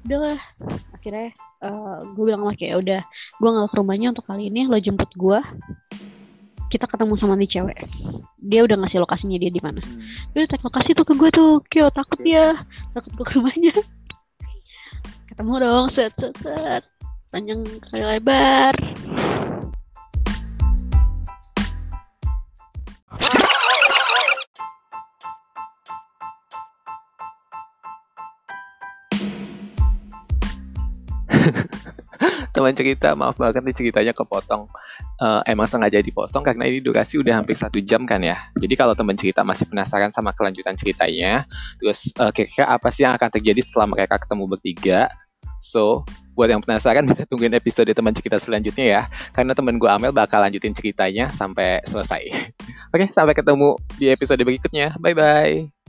[0.00, 0.40] udah lah
[0.96, 1.28] akhirnya
[1.60, 3.00] uh, gue bilang sama kayak udah
[3.36, 4.64] gue nggak ke rumahnya untuk kali ini.
[4.70, 5.40] Lo jemput gue
[6.70, 7.78] kita ketemu sama nih cewek.
[8.38, 9.82] Dia udah ngasih lokasinya dia di mana.
[9.82, 10.00] Hmm.
[10.32, 11.58] dia tag lokasi tuh ke gue tuh.
[11.66, 12.54] Kyo takut dia.
[12.94, 13.74] Takut gue ke rumahnya.
[15.26, 16.82] Ketemu dong set set set.
[17.30, 18.74] Panjang kali lebar
[32.60, 34.68] teman cerita maaf banget nih ceritanya kepotong.
[35.20, 38.36] Eh, emang sengaja dipotong karena ini durasi udah hampir satu jam kan ya.
[38.60, 41.48] Jadi kalau teman cerita masih penasaran sama kelanjutan ceritanya
[41.80, 45.08] terus eh, kira-kira apa sih yang akan terjadi setelah mereka ketemu bertiga?
[45.60, 46.04] So
[46.36, 49.02] buat yang penasaran bisa tungguin episode teman cerita selanjutnya ya.
[49.32, 52.28] Karena temen gue Amel bakal lanjutin ceritanya sampai selesai.
[52.92, 54.96] Oke sampai ketemu di episode berikutnya.
[55.00, 55.79] Bye bye